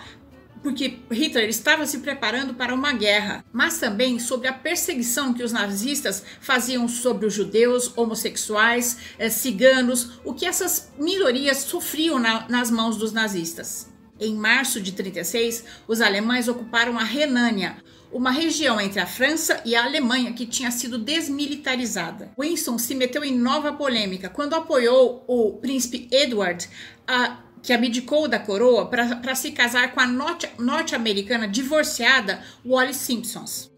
porque 0.66 0.98
Hitler 1.12 1.48
estava 1.48 1.86
se 1.86 1.98
preparando 1.98 2.52
para 2.52 2.74
uma 2.74 2.92
guerra, 2.92 3.44
mas 3.52 3.78
também 3.78 4.18
sobre 4.18 4.48
a 4.48 4.52
perseguição 4.52 5.32
que 5.32 5.44
os 5.44 5.52
nazistas 5.52 6.24
faziam 6.40 6.88
sobre 6.88 7.24
os 7.24 7.32
judeus, 7.32 7.96
homossexuais, 7.96 8.96
eh, 9.16 9.30
ciganos, 9.30 10.18
o 10.24 10.34
que 10.34 10.44
essas 10.44 10.90
minorias 10.98 11.58
sofriam 11.58 12.18
na, 12.18 12.48
nas 12.48 12.68
mãos 12.68 12.96
dos 12.96 13.12
nazistas. 13.12 13.88
Em 14.18 14.34
março 14.34 14.80
de 14.80 14.90
36, 14.90 15.62
os 15.86 16.00
alemães 16.00 16.48
ocuparam 16.48 16.98
a 16.98 17.04
Renânia, 17.04 17.76
uma 18.10 18.32
região 18.32 18.80
entre 18.80 18.98
a 18.98 19.06
França 19.06 19.62
e 19.64 19.76
a 19.76 19.84
Alemanha 19.84 20.32
que 20.32 20.46
tinha 20.46 20.72
sido 20.72 20.98
desmilitarizada. 20.98 22.32
Winston 22.36 22.76
se 22.76 22.92
meteu 22.96 23.22
em 23.22 23.38
nova 23.38 23.72
polêmica 23.72 24.28
quando 24.28 24.54
apoiou 24.54 25.22
o 25.28 25.52
príncipe 25.58 26.08
Edward 26.10 26.68
a 27.06 27.45
que 27.66 27.72
abdicou 27.72 28.28
da 28.28 28.38
coroa 28.38 28.86
para 28.86 29.34
se 29.34 29.50
casar 29.50 29.92
com 29.92 29.98
a 29.98 30.06
norte-americana 30.06 31.48
divorciada 31.48 32.40
Wallis 32.64 32.96
Simpsons. 32.96 33.72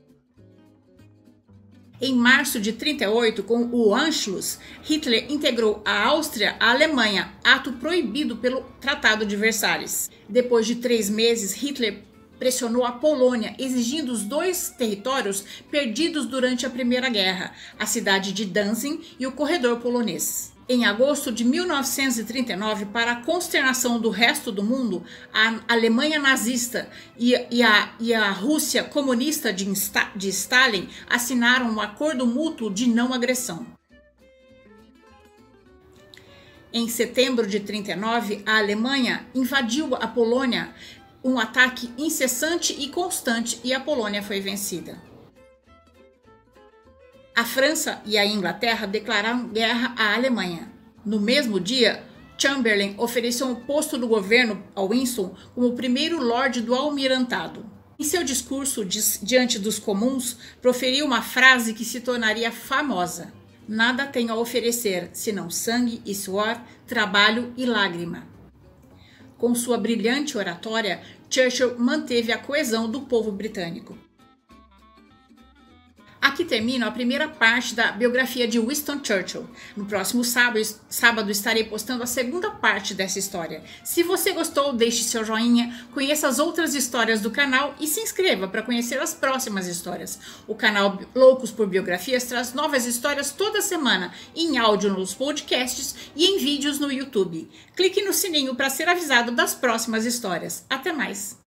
Em 1.99 2.15
março 2.15 2.61
de 2.61 2.75
38, 2.75 3.43
com 3.43 3.67
o 3.73 3.95
Anschluss, 3.95 4.59
Hitler 4.83 5.33
integrou 5.33 5.81
a 5.87 6.05
Áustria 6.05 6.55
à 6.61 6.71
Alemanha, 6.71 7.33
ato 7.43 7.73
proibido 7.73 8.37
pelo 8.37 8.61
Tratado 8.79 9.25
de 9.25 9.35
Versalhes. 9.35 10.11
Depois 10.29 10.67
de 10.67 10.77
três 10.77 11.09
meses, 11.09 11.55
Hitler 11.55 12.03
pressionou 12.39 12.85
a 12.85 12.93
Polônia, 12.93 13.57
exigindo 13.59 14.13
os 14.13 14.23
dois 14.23 14.69
territórios 14.69 15.43
perdidos 15.71 16.27
durante 16.27 16.67
a 16.67 16.71
Primeira 16.71 17.09
Guerra, 17.09 17.55
a 17.79 17.87
cidade 17.87 18.33
de 18.33 18.45
Danzig 18.45 19.17
e 19.19 19.27
o 19.27 19.33
corredor 19.33 19.81
polonês. 19.81 20.58
Em 20.71 20.85
agosto 20.85 21.33
de 21.33 21.47
1939, 21.47 22.85
para 22.87 23.13
a 23.13 23.23
consternação 23.23 23.99
do 23.99 24.11
resto 24.11 24.53
do 24.53 24.63
mundo, 24.63 25.03
a 25.33 25.61
Alemanha 25.67 26.19
nazista 26.19 26.91
e, 27.17 27.35
e, 27.51 27.63
a, 27.63 27.95
e 27.99 28.13
a, 28.13 28.31
Rússia 28.31 28.85
comunista 28.85 29.51
de, 29.51 29.65
de 30.15 30.29
Stalin 30.29 30.87
assinaram 31.09 31.71
um 31.71 31.81
acordo 31.81 32.27
mútuo 32.27 32.71
de 32.71 32.87
não 32.87 33.15
agressão. 33.15 33.67
Em 36.71 36.87
setembro 36.87 37.47
de 37.47 37.61
39, 37.61 38.43
a 38.45 38.59
Alemanha 38.59 39.27
invadiu 39.35 39.95
a 39.95 40.07
Polônia, 40.07 40.75
um 41.25 41.39
ataque 41.39 41.91
incessante 41.97 42.77
e 42.79 42.91
constante, 42.91 43.59
e 43.65 43.73
a 43.73 43.81
Polônia 43.81 44.23
foi 44.23 44.39
vencida. 44.39 45.08
A 47.39 47.45
França 47.45 48.03
e 48.05 48.19
a 48.19 48.27
Inglaterra 48.27 48.85
declararam 48.85 49.47
guerra 49.47 49.95
à 49.97 50.13
Alemanha. 50.13 50.73
No 51.05 51.21
mesmo 51.21 51.61
dia, 51.61 52.03
Chamberlain 52.37 52.97
ofereceu 52.99 53.47
um 53.47 53.55
posto 53.55 53.97
no 53.97 54.09
governo 54.09 54.61
ao 54.75 54.89
Winston 54.89 55.37
como 55.55 55.77
primeiro 55.77 56.21
Lorde 56.21 56.61
do 56.61 56.75
Almirantado. 56.75 57.65
Em 57.97 58.03
seu 58.03 58.25
discurso 58.25 58.85
diante 58.85 59.57
dos 59.57 59.79
comuns, 59.79 60.37
proferiu 60.61 61.07
uma 61.07 61.23
frase 61.23 61.75
que 61.75 61.85
se 61.85 62.01
tornaria 62.01 62.51
famosa: 62.51 63.33
Nada 63.69 64.05
tenho 64.05 64.33
a 64.33 64.37
oferecer 64.37 65.09
senão 65.13 65.49
sangue 65.49 66.03
e 66.05 66.17
suor, 66.17 66.61
trabalho 66.89 67.55
e 67.57 67.65
lágrima. 67.65 68.27
Com 69.37 69.55
sua 69.55 69.79
brilhante 69.79 70.37
oratória, 70.37 71.01
Churchill 71.31 71.79
manteve 71.79 72.33
a 72.33 72.39
coesão 72.39 72.91
do 72.91 73.03
povo 73.03 73.31
britânico. 73.31 73.97
Aqui 76.29 76.45
termina 76.45 76.87
a 76.87 76.91
primeira 76.91 77.27
parte 77.27 77.75
da 77.75 77.91
biografia 77.91 78.47
de 78.47 78.61
Winston 78.61 79.01
Churchill. 79.03 79.49
No 79.75 79.87
próximo 79.87 80.23
sábado, 80.23 80.61
sábado 80.87 81.31
estarei 81.31 81.65
postando 81.65 82.03
a 82.03 82.07
segunda 82.07 82.51
parte 82.51 82.93
dessa 82.93 83.19
história. 83.19 83.65
Se 83.83 84.03
você 84.03 84.33
gostou, 84.33 84.75
deixe 84.75 85.05
seu 85.05 85.25
joinha, 85.25 85.89
conheça 85.95 86.29
as 86.29 86.39
outras 86.39 86.75
histórias 86.75 87.23
do 87.23 87.31
canal 87.31 87.75
e 87.81 87.87
se 87.87 88.01
inscreva 88.01 88.47
para 88.47 88.63
conhecer 88.63 89.01
as 89.01 89.15
próximas 89.15 89.67
histórias. 89.67 90.19
O 90.47 90.55
canal 90.55 91.01
Loucos 91.15 91.51
por 91.51 91.67
Biografias 91.67 92.25
traz 92.25 92.53
novas 92.53 92.85
histórias 92.85 93.31
toda 93.31 93.63
semana, 93.63 94.13
em 94.37 94.59
áudio 94.59 94.93
nos 94.93 95.15
podcasts 95.15 95.95
e 96.15 96.27
em 96.27 96.39
vídeos 96.39 96.79
no 96.79 96.93
YouTube. 96.93 97.49
Clique 97.75 98.03
no 98.03 98.13
sininho 98.13 98.55
para 98.55 98.69
ser 98.69 98.87
avisado 98.87 99.33
das 99.33 99.55
próximas 99.55 100.05
histórias. 100.05 100.67
Até 100.69 100.93
mais! 100.93 101.48